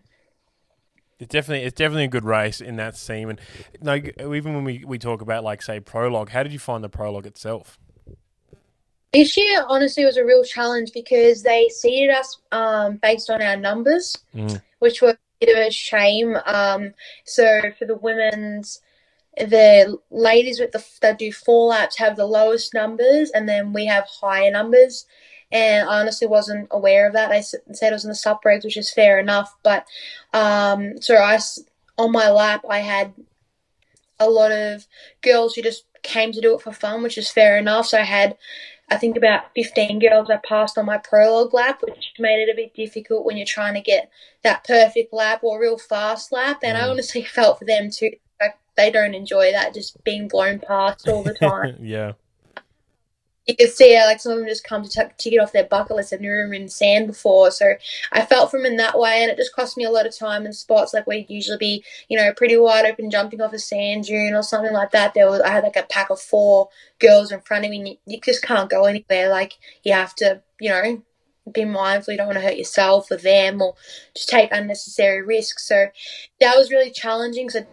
It's 1.20 1.32
definitely 1.32 1.66
it's 1.66 1.76
definitely 1.78 2.06
a 2.06 2.10
good 2.10 2.26
race 2.26 2.62
in 2.62 2.76
that 2.78 2.98
scene, 2.98 3.30
and 3.30 3.40
like 3.82 4.16
even 4.20 4.56
when 4.56 4.64
we, 4.64 4.84
we 4.86 4.98
talk 4.98 5.22
about 5.22 5.44
like 5.44 5.62
say 5.62 5.80
prologue, 5.80 6.30
how 6.30 6.44
did 6.44 6.52
you 6.52 6.60
find 6.60 6.84
the 6.84 6.90
prologue 6.90 7.26
itself? 7.26 7.78
this 9.14 9.38
year 9.38 9.64
honestly 9.70 10.04
was 10.04 10.18
a 10.18 10.26
real 10.26 10.44
challenge 10.44 10.92
because 10.94 11.42
they 11.42 11.70
seeded 11.70 12.10
us 12.14 12.38
um, 12.52 12.98
based 13.02 13.30
on 13.30 13.42
our 13.42 13.56
numbers, 13.56 14.18
Mm. 14.36 14.62
which 14.80 15.02
was 15.02 15.14
a 15.14 15.18
bit 15.46 15.56
of 15.58 15.68
a 15.68 15.72
shame. 15.72 16.36
Um, 16.46 16.94
so 17.24 17.62
for 17.80 17.86
the 17.86 17.96
women's, 17.96 18.82
the 19.38 19.98
ladies 20.12 20.60
with 20.60 20.72
the 20.72 20.84
that 21.02 21.20
do 21.20 21.32
four 21.32 21.68
laps 21.68 21.98
have 21.98 22.16
the 22.16 22.26
lowest 22.26 22.74
numbers, 22.74 23.32
and 23.32 23.48
then 23.48 23.74
we 23.74 23.86
have 23.86 24.06
higher 24.06 24.52
numbers. 24.52 25.06
And 25.52 25.88
I 25.88 26.00
honestly 26.02 26.28
wasn't 26.28 26.68
aware 26.72 27.08
of 27.08 27.14
that. 27.14 27.30
They 27.30 27.42
said 27.42 27.62
it 27.90 27.94
was 27.94 28.04
in 28.04 28.10
the 28.10 28.16
sub 28.16 28.42
regs, 28.44 28.64
which 28.64 28.78
is 28.78 28.92
fair 28.92 29.20
enough. 29.20 29.56
But 29.64 29.86
um, 30.34 31.02
so 31.02 31.16
I 31.16 31.40
on 31.98 32.12
my 32.12 32.30
lap, 32.30 32.64
I 32.70 32.80
had 32.80 33.14
a 34.20 34.30
lot 34.30 34.52
of 34.52 34.88
girls 35.22 35.56
who 35.56 35.62
just 35.62 35.86
came 36.04 36.32
to 36.32 36.42
do 36.42 36.56
it 36.56 36.62
for 36.62 36.72
fun, 36.72 37.04
which 37.04 37.18
is 37.18 37.32
fair 37.32 37.58
enough. 37.58 37.88
So 37.88 37.98
I 38.00 38.04
had, 38.04 38.38
I 38.90 38.98
think, 38.98 39.18
about 39.18 39.46
15 39.56 40.00
girls 40.00 40.30
I 40.30 40.38
passed 40.38 40.78
on 40.78 40.86
my 40.86 40.98
prologue 40.98 41.54
lap, 41.54 41.82
which 41.82 42.14
made 42.20 42.42
it 42.48 42.52
a 42.52 42.56
bit 42.56 42.74
difficult 42.74 43.26
when 43.26 43.38
you're 43.38 43.46
trying 43.46 43.74
to 43.74 43.82
get 43.82 44.10
that 44.44 44.64
perfect 44.64 45.14
lap 45.14 45.44
or 45.44 45.60
real 45.60 45.78
fast 45.78 46.32
lap. 46.32 46.60
And 46.64 46.78
I 46.78 46.82
Mm. 46.82 46.92
honestly 46.92 47.24
felt 47.38 47.60
for 47.60 47.66
them 47.66 47.90
too. 47.90 48.12
They 48.78 48.92
don't 48.92 49.14
enjoy 49.14 49.52
that, 49.52 49.74
just 49.74 50.04
being 50.04 50.28
blown 50.28 50.60
past 50.60 51.08
all 51.08 51.24
the 51.24 51.34
time. 51.40 51.78
yeah. 51.82 52.14
you 53.48 53.56
can 53.56 53.68
see 53.68 53.94
how 53.94 54.06
like 54.06 54.20
some 54.20 54.34
of 54.34 54.40
them 54.40 54.48
just 54.48 54.64
come 54.64 54.84
to 54.84 54.90
t- 54.90 55.14
tick 55.18 55.34
it 55.34 55.38
off 55.38 55.52
their 55.52 55.66
bucket 55.66 55.96
list. 55.96 56.12
They've 56.12 56.20
never 56.20 56.48
been 56.50 56.64
in 56.64 56.70
sand 56.70 57.08
before, 57.08 57.52
so 57.52 57.74
I 58.12 58.26
felt 58.26 58.50
from 58.52 58.66
in 58.66 58.78
that 58.78 58.98
way, 58.98 59.22
and 59.22 59.32
it 59.32 59.38
just 59.38 59.54
cost 59.56 59.78
me 59.78 59.84
a 59.84 59.92
lot 59.92 60.08
of 60.08 60.18
time 60.18 60.46
in 60.46 60.54
spots 60.54 60.94
like 60.94 61.06
we'd 61.08 61.30
usually 61.30 61.58
be, 61.58 61.84
you 62.10 62.18
know, 62.18 62.34
pretty 62.34 62.58
wide 62.58 62.86
open, 62.86 63.12
jumping 63.12 63.42
off 63.42 63.54
a 63.54 63.60
sand 63.60 64.06
dune 64.06 64.34
or 64.34 64.42
something 64.42 64.74
like 64.74 64.92
that. 64.92 65.14
There 65.14 65.30
was 65.30 65.42
I 65.42 65.50
had 65.50 65.64
like 65.64 65.76
a 65.76 65.84
pack 65.84 66.10
of 66.10 66.20
four 66.20 66.70
girls 67.00 67.32
in 67.32 67.40
front 67.42 67.66
of 67.66 67.72
me. 67.72 67.78
And 67.78 67.88
you, 67.88 67.98
you 68.08 68.22
just 68.22 68.42
can't 68.42 68.70
go 68.70 68.86
anywhere. 68.86 69.30
Like 69.30 69.54
you 69.84 69.94
have 69.94 70.16
to, 70.16 70.42
you 70.60 70.70
know, 70.70 71.04
be 71.52 71.66
mindful. 71.66 72.14
You 72.14 72.18
don't 72.18 72.28
want 72.28 72.40
to 72.40 72.44
hurt 72.44 72.58
yourself 72.58 73.12
or 73.12 73.18
them 73.18 73.62
or 73.62 73.76
just 74.16 74.30
take 74.30 74.52
unnecessary 74.52 75.22
risks. 75.22 75.68
So 75.68 75.88
that 76.40 76.58
was 76.58 76.72
really 76.72 76.90
challenging. 76.90 77.52
So 77.52 77.68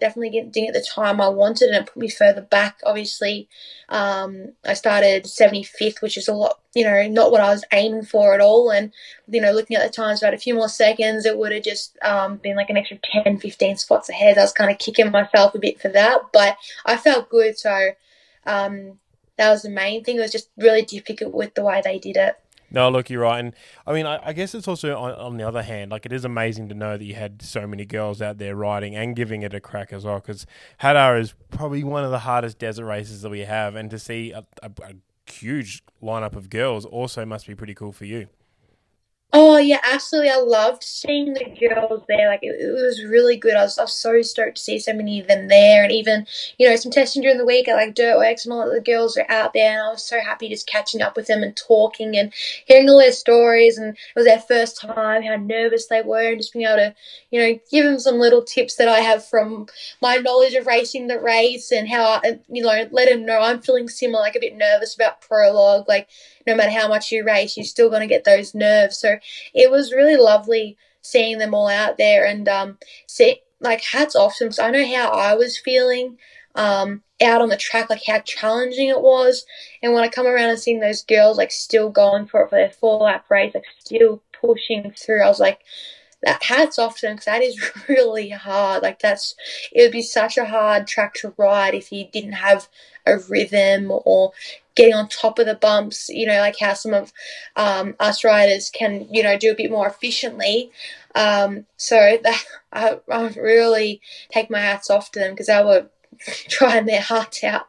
definitely 0.00 0.30
getting 0.30 0.66
at 0.66 0.74
the 0.74 0.86
time 0.94 1.20
I 1.20 1.28
wanted, 1.28 1.68
and 1.68 1.76
it 1.76 1.86
put 1.92 1.96
me 1.96 2.08
further 2.08 2.40
back. 2.40 2.80
Obviously, 2.84 3.48
um, 3.88 4.52
I 4.64 4.74
started 4.74 5.24
75th, 5.24 6.02
which 6.02 6.16
is 6.16 6.28
a 6.28 6.34
lot, 6.34 6.58
you 6.74 6.84
know, 6.84 7.06
not 7.08 7.30
what 7.30 7.40
I 7.40 7.50
was 7.50 7.64
aiming 7.72 8.04
for 8.04 8.34
at 8.34 8.40
all. 8.40 8.70
And, 8.70 8.92
you 9.28 9.40
know, 9.40 9.52
looking 9.52 9.76
at 9.76 9.86
the 9.86 9.92
times, 9.92 10.22
about 10.22 10.34
a 10.34 10.38
few 10.38 10.54
more 10.54 10.68
seconds, 10.68 11.26
it 11.26 11.38
would 11.38 11.52
have 11.52 11.62
just 11.62 11.98
um, 12.02 12.36
been 12.38 12.56
like 12.56 12.70
an 12.70 12.76
extra 12.76 12.98
10, 13.24 13.38
15 13.38 13.76
spots 13.76 14.08
ahead. 14.08 14.38
I 14.38 14.42
was 14.42 14.52
kind 14.52 14.70
of 14.70 14.78
kicking 14.78 15.10
myself 15.10 15.54
a 15.54 15.58
bit 15.58 15.80
for 15.80 15.88
that, 15.88 16.20
but 16.32 16.56
I 16.86 16.96
felt 16.96 17.28
good. 17.28 17.58
So 17.58 17.90
um, 18.46 18.98
that 19.36 19.50
was 19.50 19.62
the 19.62 19.70
main 19.70 20.04
thing. 20.04 20.16
It 20.16 20.20
was 20.20 20.32
just 20.32 20.50
really 20.56 20.82
difficult 20.82 21.32
with 21.32 21.54
the 21.54 21.62
way 21.62 21.80
they 21.84 21.98
did 21.98 22.16
it. 22.16 22.36
No, 22.70 22.88
look, 22.88 23.10
you're 23.10 23.22
right, 23.22 23.40
and 23.40 23.54
I 23.86 23.92
mean, 23.92 24.06
I, 24.06 24.20
I 24.28 24.32
guess 24.32 24.54
it's 24.54 24.68
also 24.68 24.96
on, 24.96 25.12
on, 25.12 25.36
the 25.36 25.46
other 25.46 25.62
hand, 25.62 25.90
like 25.90 26.06
it 26.06 26.12
is 26.12 26.24
amazing 26.24 26.68
to 26.68 26.74
know 26.74 26.96
that 26.96 27.04
you 27.04 27.14
had 27.14 27.42
so 27.42 27.66
many 27.66 27.84
girls 27.84 28.22
out 28.22 28.38
there 28.38 28.54
riding 28.54 28.94
and 28.94 29.16
giving 29.16 29.42
it 29.42 29.52
a 29.52 29.60
crack 29.60 29.92
as 29.92 30.04
well. 30.04 30.20
Because 30.20 30.46
Hattah 30.80 31.20
is 31.20 31.34
probably 31.50 31.82
one 31.82 32.04
of 32.04 32.12
the 32.12 32.20
hardest 32.20 32.58
desert 32.58 32.86
races 32.86 33.22
that 33.22 33.30
we 33.30 33.40
have, 33.40 33.74
and 33.74 33.90
to 33.90 33.98
see 33.98 34.30
a, 34.30 34.44
a, 34.62 34.70
a 34.82 35.30
huge 35.30 35.82
lineup 36.02 36.36
of 36.36 36.48
girls 36.50 36.84
also 36.84 37.24
must 37.24 37.46
be 37.46 37.54
pretty 37.54 37.74
cool 37.74 37.92
for 37.92 38.04
you. 38.04 38.28
Oh 39.32 39.58
yeah, 39.58 39.78
absolutely. 39.84 40.30
I 40.30 40.38
loved 40.38 40.82
seeing 40.82 41.34
the 41.34 41.44
girls 41.44 42.02
there. 42.08 42.28
Like 42.28 42.42
it, 42.42 42.60
it, 42.60 42.72
was 42.72 43.04
really 43.04 43.36
good. 43.36 43.54
I 43.54 43.62
was, 43.62 43.78
I 43.78 43.82
was 43.82 43.92
so 43.92 44.20
stoked 44.22 44.56
to 44.56 44.62
see 44.62 44.80
so 44.80 44.92
many 44.92 45.20
of 45.20 45.28
them 45.28 45.46
there, 45.46 45.84
and 45.84 45.92
even 45.92 46.26
you 46.58 46.68
know 46.68 46.74
some 46.74 46.90
testing 46.90 47.22
during 47.22 47.38
the 47.38 47.46
week 47.46 47.68
at 47.68 47.76
like 47.76 47.94
Dirtworks 47.94 48.44
and 48.44 48.52
all 48.52 48.68
the 48.68 48.80
girls 48.80 49.16
are 49.16 49.26
out 49.28 49.52
there, 49.52 49.70
and 49.70 49.82
I 49.82 49.90
was 49.90 50.02
so 50.02 50.18
happy 50.20 50.48
just 50.48 50.66
catching 50.66 51.00
up 51.00 51.14
with 51.16 51.28
them 51.28 51.44
and 51.44 51.56
talking 51.56 52.16
and 52.16 52.32
hearing 52.64 52.88
all 52.90 52.98
their 52.98 53.12
stories. 53.12 53.78
And 53.78 53.90
it 53.90 54.16
was 54.16 54.24
their 54.24 54.40
first 54.40 54.80
time, 54.80 55.22
how 55.22 55.36
nervous 55.36 55.86
they 55.86 56.02
were, 56.02 56.32
and 56.32 56.38
just 56.38 56.52
being 56.52 56.66
able 56.66 56.78
to 56.78 56.94
you 57.30 57.40
know 57.40 57.58
give 57.70 57.84
them 57.84 58.00
some 58.00 58.18
little 58.18 58.42
tips 58.42 58.76
that 58.76 58.88
I 58.88 58.98
have 58.98 59.24
from 59.24 59.66
my 60.02 60.16
knowledge 60.16 60.54
of 60.54 60.66
racing 60.66 61.06
the 61.06 61.20
race 61.20 61.70
and 61.70 61.88
how 61.88 62.20
I, 62.24 62.40
you 62.48 62.64
know 62.64 62.88
let 62.90 63.08
them 63.08 63.24
know 63.24 63.40
I'm 63.40 63.62
feeling 63.62 63.88
similar, 63.88 64.22
like 64.22 64.34
a 64.34 64.40
bit 64.40 64.56
nervous 64.56 64.96
about 64.96 65.20
prologue, 65.20 65.88
like 65.88 66.08
no 66.46 66.54
matter 66.54 66.70
how 66.70 66.88
much 66.88 67.12
you 67.12 67.24
race, 67.24 67.56
you're 67.56 67.64
still 67.64 67.88
going 67.88 68.00
to 68.00 68.06
get 68.06 68.24
those 68.24 68.54
nerves. 68.54 68.98
So 68.98 69.18
it 69.54 69.70
was 69.70 69.92
really 69.92 70.16
lovely 70.16 70.76
seeing 71.02 71.38
them 71.38 71.54
all 71.54 71.68
out 71.68 71.96
there 71.98 72.26
and 72.26 72.48
um, 72.48 72.78
see, 73.06 73.40
like 73.60 73.82
hats 73.82 74.16
off 74.16 74.36
to 74.38 74.48
them. 74.48 74.54
I 74.60 74.70
know 74.70 74.96
how 74.96 75.10
I 75.10 75.34
was 75.34 75.58
feeling 75.58 76.18
um, 76.54 77.02
out 77.22 77.42
on 77.42 77.48
the 77.48 77.56
track, 77.56 77.90
like 77.90 78.02
how 78.06 78.20
challenging 78.20 78.88
it 78.88 79.00
was. 79.00 79.44
And 79.82 79.92
when 79.92 80.02
I 80.02 80.08
come 80.08 80.26
around 80.26 80.50
and 80.50 80.58
seeing 80.58 80.80
those 80.80 81.02
girls 81.02 81.38
like 81.38 81.52
still 81.52 81.90
going 81.90 82.26
for 82.26 82.42
it 82.42 82.50
for 82.50 82.56
their 82.56 82.70
four 82.70 83.00
lap 83.00 83.26
race, 83.30 83.54
like 83.54 83.64
still 83.78 84.22
pushing 84.32 84.92
through, 84.96 85.22
I 85.22 85.28
was 85.28 85.40
like, 85.40 85.60
that 86.22 86.42
hats 86.42 86.78
off 86.78 86.98
to 86.98 87.06
them 87.06 87.16
because 87.16 87.26
that 87.26 87.42
is 87.42 87.72
really 87.88 88.30
hard. 88.30 88.82
Like 88.82 88.98
that's 88.98 89.34
it 89.72 89.82
would 89.82 89.92
be 89.92 90.02
such 90.02 90.36
a 90.36 90.44
hard 90.44 90.86
track 90.86 91.14
to 91.14 91.34
ride 91.36 91.74
if 91.74 91.92
you 91.92 92.06
didn't 92.12 92.32
have 92.32 92.68
a 93.06 93.18
rhythm 93.18 93.90
or 93.90 94.32
getting 94.80 94.94
on 94.94 95.08
top 95.08 95.38
of 95.38 95.44
the 95.44 95.54
bumps, 95.54 96.08
you 96.08 96.24
know, 96.24 96.38
like 96.40 96.58
how 96.58 96.72
some 96.72 96.94
of 96.94 97.12
um, 97.54 97.94
us 98.00 98.24
riders 98.24 98.70
can, 98.70 99.06
you 99.10 99.22
know, 99.22 99.36
do 99.36 99.52
a 99.52 99.54
bit 99.54 99.70
more 99.70 99.86
efficiently. 99.86 100.70
Um, 101.14 101.66
so 101.76 102.18
that 102.22 102.44
I, 102.72 102.98
I 103.10 103.26
really 103.28 104.00
take 104.32 104.48
my 104.50 104.60
hats 104.60 104.88
off 104.88 105.12
to 105.12 105.18
them 105.18 105.32
because 105.32 105.48
they 105.48 105.62
were 105.62 105.88
trying 106.48 106.86
their 106.86 107.02
hearts 107.02 107.44
out. 107.44 107.66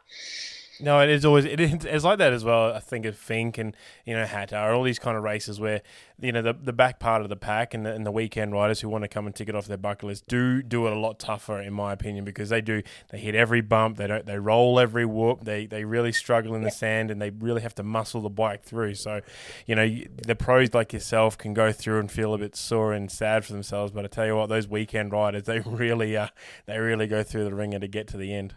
No, 0.81 0.99
it 0.99 1.09
is 1.09 1.25
always 1.25 1.45
it 1.45 1.59
is, 1.59 1.85
it's 1.85 2.03
like 2.03 2.17
that 2.17 2.33
as 2.33 2.43
well. 2.43 2.73
I 2.73 2.79
think 2.79 3.05
of 3.05 3.15
Finke 3.15 3.59
and 3.59 3.75
you 4.05 4.15
know 4.15 4.25
Hattah, 4.25 4.75
all 4.75 4.83
these 4.83 4.99
kind 4.99 5.15
of 5.15 5.23
races 5.23 5.59
where 5.59 5.81
you 6.19 6.31
know 6.31 6.41
the 6.41 6.53
the 6.53 6.73
back 6.73 6.99
part 6.99 7.21
of 7.21 7.29
the 7.29 7.35
pack 7.35 7.73
and 7.73 7.85
the, 7.85 7.93
and 7.93 8.05
the 8.05 8.11
weekend 8.11 8.53
riders 8.53 8.81
who 8.81 8.89
want 8.89 9.03
to 9.03 9.07
come 9.07 9.27
and 9.27 9.35
tick 9.35 9.47
it 9.47 9.55
off 9.55 9.67
their 9.67 9.77
bucket 9.77 10.05
list 10.05 10.27
do 10.27 10.61
do 10.63 10.87
it 10.87 10.93
a 10.93 10.99
lot 10.99 11.19
tougher 11.19 11.59
in 11.59 11.73
my 11.73 11.93
opinion 11.93 12.25
because 12.25 12.49
they 12.49 12.61
do 12.61 12.81
they 13.11 13.19
hit 13.19 13.35
every 13.35 13.61
bump, 13.61 13.97
they 13.97 14.07
don't 14.07 14.25
they 14.25 14.39
roll 14.39 14.79
every 14.79 15.05
whoop, 15.05 15.43
they 15.43 15.67
they 15.67 15.85
really 15.85 16.11
struggle 16.11 16.55
in 16.55 16.63
the 16.63 16.71
sand 16.71 17.11
and 17.11 17.21
they 17.21 17.29
really 17.29 17.61
have 17.61 17.75
to 17.75 17.83
muscle 17.83 18.21
the 18.21 18.29
bike 18.29 18.63
through. 18.63 18.95
So, 18.95 19.21
you 19.67 19.75
know 19.75 19.87
the 20.25 20.35
pros 20.35 20.73
like 20.73 20.93
yourself 20.93 21.37
can 21.37 21.53
go 21.53 21.71
through 21.71 21.99
and 21.99 22.11
feel 22.11 22.33
a 22.33 22.37
bit 22.37 22.55
sore 22.55 22.93
and 22.93 23.11
sad 23.11 23.45
for 23.45 23.53
themselves, 23.53 23.91
but 23.91 24.03
I 24.03 24.07
tell 24.07 24.25
you 24.25 24.35
what, 24.35 24.49
those 24.49 24.67
weekend 24.67 25.11
riders 25.11 25.43
they 25.43 25.59
really 25.65 26.17
uh 26.17 26.27
they 26.65 26.79
really 26.79 27.07
go 27.07 27.21
through 27.21 27.43
the 27.43 27.53
wringer 27.53 27.79
to 27.79 27.87
get 27.87 28.07
to 28.09 28.17
the 28.17 28.33
end. 28.33 28.55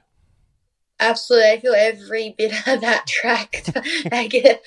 Absolutely, 1.05 1.51
I 1.51 1.61
feel 1.61 1.75
every 1.75 2.35
bit 2.37 2.53
of 2.67 2.81
that 2.81 3.07
track. 3.07 3.64
I 4.11 4.29
get 4.29 4.62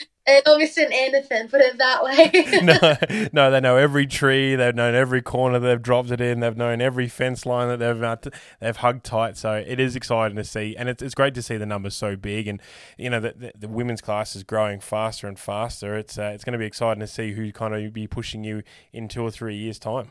don't 0.45 0.59
miss 0.59 0.77
anything, 0.77 1.47
put 1.47 1.61
it 1.61 1.77
that 1.77 2.03
way. 2.03 2.59
no, 2.63 3.27
no, 3.33 3.51
they 3.51 3.59
know 3.61 3.77
every 3.77 4.05
tree. 4.05 4.55
They've 4.55 4.75
known 4.75 4.93
every 4.93 5.21
corner 5.21 5.59
they've 5.59 5.81
dropped 5.81 6.11
it 6.11 6.19
in. 6.19 6.41
They've 6.41 6.55
known 6.57 6.81
every 6.81 7.07
fence 7.07 7.45
line 7.45 7.69
that 7.69 7.77
they've 7.77 8.03
uh, 8.03 8.17
they've 8.59 8.75
hugged 8.75 9.05
tight. 9.05 9.37
So 9.37 9.53
it 9.53 9.79
is 9.79 9.95
exciting 9.95 10.35
to 10.37 10.43
see, 10.43 10.75
and 10.75 10.89
it's, 10.89 11.01
it's 11.01 11.15
great 11.15 11.33
to 11.35 11.41
see 11.41 11.57
the 11.57 11.65
numbers 11.65 11.95
so 11.95 12.15
big. 12.15 12.47
And 12.47 12.61
you 12.97 13.09
know 13.09 13.19
the, 13.19 13.33
the, 13.37 13.51
the 13.57 13.67
women's 13.67 14.01
class 14.01 14.35
is 14.35 14.43
growing 14.43 14.79
faster 14.79 15.27
and 15.27 15.39
faster. 15.39 15.95
It's 15.95 16.17
uh, 16.17 16.31
it's 16.33 16.43
going 16.43 16.53
to 16.53 16.59
be 16.59 16.65
exciting 16.65 16.99
to 16.99 17.07
see 17.07 17.33
who 17.33 17.51
kind 17.51 17.73
of 17.73 17.93
be 17.93 18.07
pushing 18.07 18.43
you 18.43 18.63
in 18.91 19.07
two 19.07 19.23
or 19.23 19.31
three 19.31 19.55
years' 19.55 19.79
time. 19.79 20.09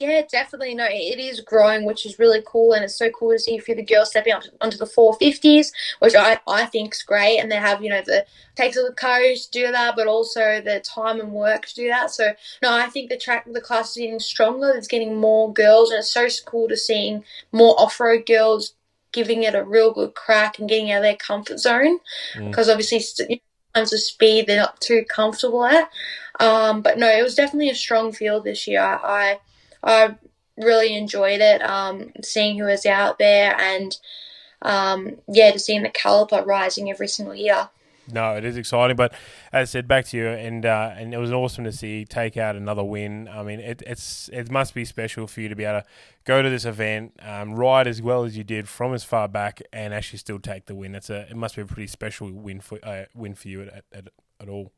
Yeah, 0.00 0.22
definitely. 0.30 0.74
No, 0.74 0.86
it 0.88 1.20
is 1.20 1.40
growing, 1.40 1.84
which 1.84 2.04
is 2.04 2.18
really 2.18 2.42
cool, 2.44 2.72
and 2.72 2.84
it's 2.84 2.96
so 2.96 3.10
cool 3.10 3.30
to 3.30 3.38
see 3.38 3.56
a 3.56 3.60
few 3.60 3.74
of 3.74 3.78
the 3.78 3.84
girls 3.84 4.10
stepping 4.10 4.32
up 4.32 4.42
onto 4.60 4.76
the 4.76 4.86
450s, 4.86 5.70
which 6.00 6.16
I, 6.16 6.40
I 6.48 6.66
think 6.66 6.94
is 6.94 7.02
great. 7.02 7.38
And 7.38 7.50
they 7.50 7.56
have, 7.56 7.82
you 7.82 7.90
know, 7.90 8.02
the 8.04 8.26
takes 8.56 8.76
of 8.76 8.86
the 8.86 8.92
courage 8.92 9.46
to 9.46 9.50
do 9.52 9.70
that, 9.70 9.94
but 9.94 10.08
also 10.08 10.60
the 10.60 10.80
time 10.80 11.20
and 11.20 11.32
work 11.32 11.66
to 11.66 11.74
do 11.74 11.88
that. 11.88 12.10
So, 12.10 12.32
no, 12.60 12.72
I 12.72 12.86
think 12.86 13.08
the 13.08 13.16
track, 13.16 13.46
the 13.50 13.60
class 13.60 13.90
is 13.90 13.98
getting 13.98 14.18
stronger. 14.18 14.70
It's 14.70 14.88
getting 14.88 15.16
more 15.16 15.52
girls, 15.52 15.90
and 15.90 16.00
it's 16.00 16.12
so 16.12 16.26
cool 16.44 16.68
to 16.68 16.76
seeing 16.76 17.24
more 17.52 17.80
off 17.80 18.00
road 18.00 18.26
girls 18.26 18.74
giving 19.12 19.44
it 19.44 19.54
a 19.54 19.62
real 19.62 19.92
good 19.92 20.14
crack 20.14 20.58
and 20.58 20.68
getting 20.68 20.90
out 20.90 20.98
of 20.98 21.02
their 21.04 21.16
comfort 21.16 21.60
zone. 21.60 22.00
Because 22.36 22.66
mm. 22.66 22.72
obviously, 22.72 23.26
you 23.28 23.36
know, 23.36 23.40
times 23.80 23.92
of 23.92 24.00
speed 24.00 24.46
they're 24.46 24.60
not 24.60 24.80
too 24.80 25.04
comfortable 25.08 25.64
at. 25.64 25.88
Um, 26.40 26.82
but 26.82 26.98
no, 26.98 27.08
it 27.08 27.22
was 27.22 27.36
definitely 27.36 27.70
a 27.70 27.76
strong 27.76 28.12
field 28.12 28.42
this 28.42 28.66
year. 28.66 28.82
I 28.82 29.38
I 29.84 30.16
really 30.56 30.96
enjoyed 30.96 31.40
it, 31.40 31.62
um, 31.62 32.12
seeing 32.22 32.58
who 32.58 32.64
was 32.64 32.86
out 32.86 33.18
there 33.18 33.58
and 33.60 33.96
um, 34.62 35.16
yeah, 35.28 35.52
just 35.52 35.66
seeing 35.66 35.82
the 35.82 35.90
caliper 35.90 36.44
rising 36.44 36.90
every 36.90 37.08
single 37.08 37.34
year. 37.34 37.68
No, 38.12 38.36
it 38.36 38.44
is 38.44 38.58
exciting, 38.58 38.96
but 38.96 39.12
as 39.52 39.70
I 39.70 39.72
said, 39.72 39.88
back 39.88 40.04
to 40.06 40.16
you, 40.16 40.28
and 40.28 40.66
uh, 40.66 40.92
and 40.94 41.14
it 41.14 41.16
was 41.16 41.32
awesome 41.32 41.64
to 41.64 41.72
see 41.72 42.04
take 42.04 42.36
out 42.36 42.54
another 42.54 42.84
win. 42.84 43.28
I 43.28 43.42
mean, 43.42 43.60
it, 43.60 43.82
it's 43.86 44.28
it 44.30 44.50
must 44.50 44.74
be 44.74 44.84
special 44.84 45.26
for 45.26 45.40
you 45.40 45.48
to 45.48 45.56
be 45.56 45.64
able 45.64 45.80
to 45.80 45.86
go 46.24 46.42
to 46.42 46.50
this 46.50 46.66
event, 46.66 47.14
um, 47.22 47.54
ride 47.54 47.86
as 47.86 48.02
well 48.02 48.24
as 48.24 48.36
you 48.36 48.44
did 48.44 48.68
from 48.68 48.92
as 48.92 49.04
far 49.04 49.26
back, 49.26 49.62
and 49.72 49.94
actually 49.94 50.18
still 50.18 50.38
take 50.38 50.66
the 50.66 50.74
win. 50.74 50.94
It's 50.94 51.08
a 51.08 51.22
it 51.30 51.36
must 51.36 51.56
be 51.56 51.62
a 51.62 51.66
pretty 51.66 51.86
special 51.86 52.30
win 52.30 52.60
for 52.60 52.78
uh, 52.82 53.04
win 53.14 53.34
for 53.34 53.48
you 53.48 53.62
at, 53.62 53.84
at, 53.92 54.08
at 54.38 54.48
all. 54.50 54.70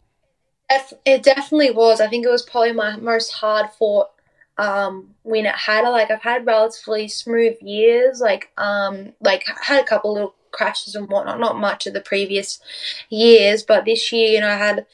It 1.05 1.23
definitely 1.23 1.71
was. 1.71 2.01
I 2.01 2.09
think 2.09 2.25
it 2.25 2.31
was 2.31 2.43
probably 2.43 2.73
my 2.73 2.97
most 2.97 3.33
hard 3.33 3.71
fought 3.71 4.11
um, 4.59 5.15
when 5.23 5.47
it 5.47 5.55
had 5.55 5.89
like 5.89 6.11
I've 6.11 6.23
had 6.23 6.47
relatively 6.47 7.09
smooth 7.09 7.57
years, 7.61 8.21
like 8.21 8.51
um, 8.57 9.13
like 9.21 9.45
had 9.63 9.83
a 9.83 9.87
couple 9.87 10.15
little 10.15 10.35
crashes 10.51 10.95
and 10.95 11.09
whatnot, 11.09 11.41
not 11.41 11.59
much 11.59 11.87
of 11.87 11.93
the 11.93 12.01
previous 12.01 12.61
years, 13.11 13.63
but 13.63 13.85
this 13.85 14.11
year, 14.13 14.31
you 14.31 14.41
know, 14.41 14.49
I 14.49 14.57
had 14.57 14.87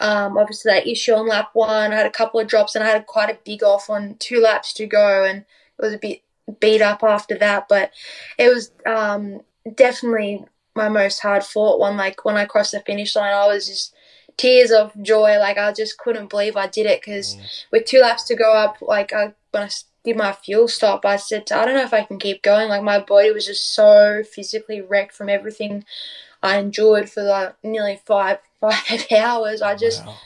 um, 0.00 0.36
obviously 0.36 0.72
that 0.72 0.86
issue 0.86 1.12
on 1.12 1.26
lap 1.26 1.50
one, 1.54 1.92
I 1.92 1.96
had 1.96 2.06
a 2.06 2.10
couple 2.10 2.38
of 2.38 2.46
drops 2.46 2.74
and 2.74 2.84
I 2.84 2.88
had 2.88 3.06
quite 3.06 3.30
a 3.30 3.38
big 3.44 3.62
off 3.62 3.90
on 3.90 4.16
two 4.18 4.40
laps 4.40 4.72
to 4.74 4.86
go, 4.86 5.24
and 5.24 5.38
it 5.38 5.82
was 5.82 5.94
a 5.94 5.98
bit 5.98 6.22
beat 6.60 6.82
up 6.82 7.02
after 7.02 7.36
that, 7.38 7.66
but 7.68 7.92
it 8.38 8.52
was 8.52 8.72
um, 8.86 9.40
definitely 9.74 10.44
my 10.74 10.88
most 10.88 11.20
hard 11.20 11.44
fought 11.44 11.80
one. 11.80 11.96
Like 11.96 12.24
when 12.24 12.36
I 12.36 12.44
crossed 12.44 12.72
the 12.72 12.80
finish 12.80 13.16
line, 13.16 13.34
I 13.34 13.46
was 13.46 13.66
just 13.66 13.94
tears 14.38 14.70
of 14.70 14.92
joy. 15.02 15.38
Like 15.38 15.58
I 15.58 15.72
just 15.72 15.98
couldn't 15.98 16.30
believe 16.30 16.56
I 16.56 16.66
did 16.66 16.86
it 16.86 17.02
because 17.02 17.36
mm. 17.36 17.42
with 17.70 17.84
two 17.84 18.00
laps 18.00 18.24
to 18.24 18.36
go 18.36 18.54
up, 18.54 18.78
like 18.80 19.12
I 19.12 19.34
when 19.50 19.64
I 19.64 19.68
did 20.04 20.16
my 20.16 20.32
fuel 20.32 20.68
stop, 20.68 21.04
I 21.04 21.16
said 21.16 21.52
I 21.52 21.66
don't 21.66 21.74
know 21.74 21.82
if 21.82 21.92
I 21.92 22.04
can 22.04 22.18
keep 22.18 22.42
going. 22.42 22.70
Like 22.70 22.82
my 22.82 23.00
body 23.00 23.30
was 23.30 23.44
just 23.44 23.74
so 23.74 24.22
physically 24.22 24.80
wrecked 24.80 25.12
from 25.12 25.28
everything 25.28 25.84
I 26.42 26.58
endured 26.58 27.10
for 27.10 27.22
like 27.22 27.56
nearly 27.62 28.00
five 28.06 28.38
five 28.60 29.06
hours. 29.14 29.60
I 29.60 29.76
just. 29.76 30.06
Wow. 30.06 30.16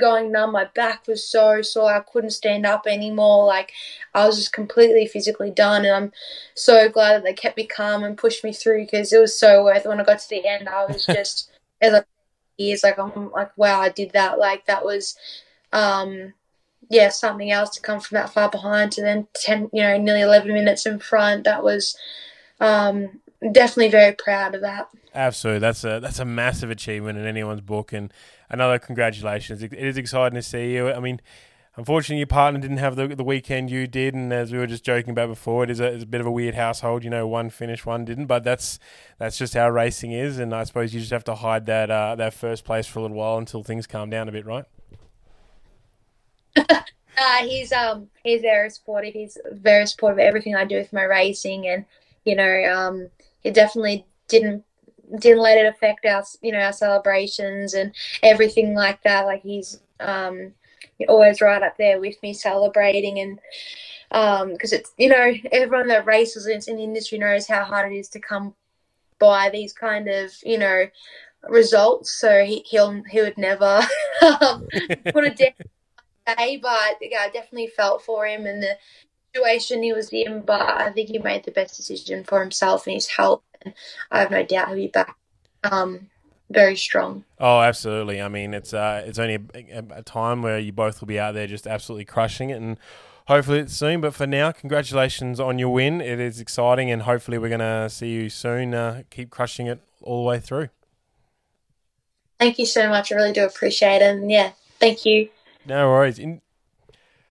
Going 0.00 0.32
numb, 0.32 0.50
my 0.50 0.64
back 0.74 1.06
was 1.06 1.24
so 1.24 1.62
sore. 1.62 1.94
I 1.94 2.00
couldn't 2.00 2.30
stand 2.30 2.66
up 2.66 2.84
anymore. 2.84 3.46
Like 3.46 3.70
I 4.12 4.26
was 4.26 4.34
just 4.34 4.52
completely 4.52 5.06
physically 5.06 5.52
done, 5.52 5.84
and 5.84 5.94
I'm 5.94 6.12
so 6.56 6.88
glad 6.88 7.12
that 7.12 7.22
they 7.22 7.32
kept 7.32 7.56
me 7.56 7.64
calm 7.64 8.02
and 8.02 8.18
pushed 8.18 8.42
me 8.42 8.52
through 8.52 8.86
because 8.86 9.12
it 9.12 9.20
was 9.20 9.38
so 9.38 9.62
worth. 9.62 9.84
it. 9.84 9.88
When 9.88 10.00
I 10.00 10.02
got 10.02 10.18
to 10.18 10.28
the 10.28 10.44
end, 10.48 10.68
I 10.68 10.84
was 10.86 11.06
just 11.06 11.48
as 11.80 11.94
I 11.94 12.02
years. 12.56 12.82
Like 12.82 12.98
I'm 12.98 13.30
like, 13.30 13.56
wow, 13.56 13.80
I 13.80 13.88
did 13.88 14.12
that. 14.12 14.38
Like 14.38 14.66
that 14.66 14.84
was, 14.84 15.16
um, 15.72 16.34
yeah, 16.90 17.08
something 17.08 17.50
else 17.50 17.70
to 17.70 17.80
come 17.80 18.00
from 18.00 18.16
that 18.16 18.32
far 18.32 18.50
behind 18.50 18.92
to 18.92 19.02
then 19.02 19.26
ten, 19.34 19.70
you 19.72 19.82
know, 19.82 19.96
nearly 19.96 20.22
eleven 20.22 20.52
minutes 20.52 20.86
in 20.86 20.98
front. 20.98 21.44
That 21.44 21.62
was, 21.62 21.96
um, 22.60 23.20
definitely 23.52 23.90
very 23.90 24.12
proud 24.12 24.54
of 24.54 24.60
that. 24.62 24.88
Absolutely, 25.14 25.60
that's 25.60 25.84
a 25.84 26.00
that's 26.00 26.18
a 26.18 26.24
massive 26.24 26.70
achievement 26.70 27.18
in 27.18 27.26
anyone's 27.26 27.60
book, 27.60 27.92
and 27.92 28.12
another 28.50 28.78
congratulations. 28.78 29.62
It 29.62 29.72
is 29.72 29.96
exciting 29.96 30.34
to 30.34 30.42
see 30.42 30.72
you. 30.72 30.90
I 30.90 30.98
mean, 30.98 31.20
unfortunately, 31.76 32.18
your 32.18 32.26
partner 32.26 32.60
didn't 32.60 32.78
have 32.78 32.96
the 32.96 33.08
the 33.08 33.24
weekend 33.24 33.70
you 33.70 33.86
did, 33.86 34.14
and 34.14 34.32
as 34.32 34.52
we 34.52 34.58
were 34.58 34.66
just 34.66 34.84
joking 34.84 35.10
about 35.10 35.28
before, 35.28 35.64
it 35.64 35.70
is 35.70 35.80
a, 35.80 35.92
it's 35.92 36.04
a 36.04 36.06
bit 36.06 36.20
of 36.20 36.26
a 36.26 36.30
weird 36.30 36.54
household. 36.54 37.04
You 37.04 37.10
know, 37.10 37.26
one 37.26 37.50
finished, 37.50 37.86
one 37.86 38.04
didn't, 38.04 38.26
but 38.26 38.44
that's 38.44 38.78
that's 39.18 39.36
just 39.36 39.54
how 39.54 39.68
racing 39.68 40.12
is, 40.12 40.38
and 40.38 40.54
I 40.54 40.64
suppose 40.64 40.94
you 40.94 41.00
just 41.00 41.12
have 41.12 41.24
to 41.24 41.34
hide 41.34 41.66
that 41.66 41.90
uh, 41.90 42.14
that 42.16 42.34
first 42.34 42.64
place 42.64 42.86
for 42.86 43.00
a 43.00 43.02
little 43.02 43.16
while 43.16 43.38
until 43.38 43.62
things 43.62 43.86
calm 43.86 44.10
down 44.10 44.28
a 44.28 44.32
bit, 44.32 44.46
right? 44.46 44.64
uh, 46.56 46.82
he's 47.42 47.72
um 47.72 48.08
he's 48.22 48.42
very 48.42 48.70
supportive. 48.70 49.14
He's 49.14 49.38
very 49.52 49.86
supportive 49.86 50.18
of 50.18 50.24
everything 50.24 50.54
I 50.54 50.64
do 50.64 50.76
with 50.76 50.92
my 50.92 51.02
racing, 51.02 51.66
and 51.66 51.84
you 52.24 52.36
know 52.36 52.64
um 52.64 53.08
he 53.40 53.50
definitely 53.50 54.06
didn't 54.28 54.64
didn't 55.18 55.42
let 55.42 55.58
it 55.58 55.66
affect 55.66 56.06
our 56.06 56.24
you 56.42 56.52
know 56.52 56.60
our 56.60 56.72
celebrations 56.72 57.74
and 57.74 57.94
everything 58.22 58.74
like 58.74 59.02
that. 59.02 59.26
Like 59.26 59.42
he's 59.42 59.80
um 60.00 60.54
always 61.08 61.40
right 61.40 61.62
up 61.62 61.76
there 61.78 62.00
with 62.00 62.20
me 62.22 62.32
celebrating 62.32 63.18
and 63.18 63.40
because 64.52 64.72
um, 64.72 64.78
it's 64.78 64.92
you 64.96 65.08
know 65.08 65.32
everyone 65.50 65.88
that 65.88 66.06
races 66.06 66.46
in 66.46 66.76
the 66.76 66.82
industry 66.82 67.18
knows 67.18 67.46
how 67.46 67.64
hard 67.64 67.92
it 67.92 67.96
is 67.96 68.08
to 68.08 68.20
come 68.20 68.54
by 69.18 69.50
these 69.50 69.72
kind 69.72 70.08
of 70.08 70.32
you 70.44 70.58
know 70.58 70.86
results. 71.48 72.10
So 72.10 72.44
he 72.44 72.64
he'll 72.66 73.02
he 73.10 73.20
would 73.20 73.38
never 73.38 73.80
um, 74.40 74.66
put 75.12 75.24
a 75.24 75.30
day, 75.30 75.54
but 76.26 76.98
yeah, 77.00 77.20
I 77.20 77.30
definitely 77.32 77.68
felt 77.68 78.02
for 78.02 78.26
him 78.26 78.46
and 78.46 78.62
the 78.62 78.76
situation 79.34 79.82
he 79.82 79.92
was 79.92 80.10
in. 80.10 80.42
But 80.42 80.60
I 80.60 80.90
think 80.90 81.08
he 81.08 81.18
made 81.18 81.44
the 81.44 81.50
best 81.50 81.76
decision 81.76 82.24
for 82.24 82.40
himself 82.40 82.86
and 82.86 82.94
his 82.94 83.08
health 83.08 83.42
and 83.64 83.74
I 84.10 84.20
have 84.20 84.30
no 84.30 84.44
doubt 84.44 84.68
he'll 84.68 84.76
be 84.76 84.88
back 84.88 85.16
um, 85.64 86.10
very 86.54 86.76
strong. 86.76 87.24
Oh, 87.38 87.60
absolutely. 87.60 88.22
I 88.22 88.28
mean, 88.28 88.54
it's 88.54 88.72
uh, 88.72 89.02
it's 89.06 89.18
only 89.18 89.38
a, 89.54 89.84
a, 89.90 90.02
time 90.02 90.42
where 90.42 90.58
you 90.58 90.72
both 90.72 91.00
will 91.00 91.08
be 91.08 91.18
out 91.18 91.34
there 91.34 91.46
just 91.46 91.66
absolutely 91.66 92.04
crushing 92.04 92.50
it, 92.50 92.54
and 92.54 92.78
hopefully 93.26 93.58
it's 93.58 93.74
soon. 93.74 94.00
But 94.00 94.14
for 94.14 94.26
now, 94.26 94.52
congratulations 94.52 95.40
on 95.40 95.58
your 95.58 95.72
win. 95.72 96.00
It 96.00 96.20
is 96.20 96.40
exciting, 96.40 96.90
and 96.90 97.02
hopefully 97.02 97.38
we're 97.38 97.48
going 97.48 97.60
to 97.60 97.90
see 97.90 98.10
you 98.10 98.30
soon. 98.30 98.74
Uh, 98.74 99.02
keep 99.10 99.30
crushing 99.30 99.66
it 99.66 99.80
all 100.00 100.22
the 100.22 100.28
way 100.28 100.40
through. 100.40 100.68
Thank 102.38 102.58
you 102.58 102.66
so 102.66 102.88
much. 102.88 103.12
I 103.12 103.16
really 103.16 103.32
do 103.32 103.44
appreciate 103.44 104.02
it. 104.02 104.16
And 104.16 104.30
yeah, 104.30 104.52
thank 104.80 105.04
you. 105.04 105.28
No 105.66 105.88
worries. 105.88 106.18
In 106.18 106.40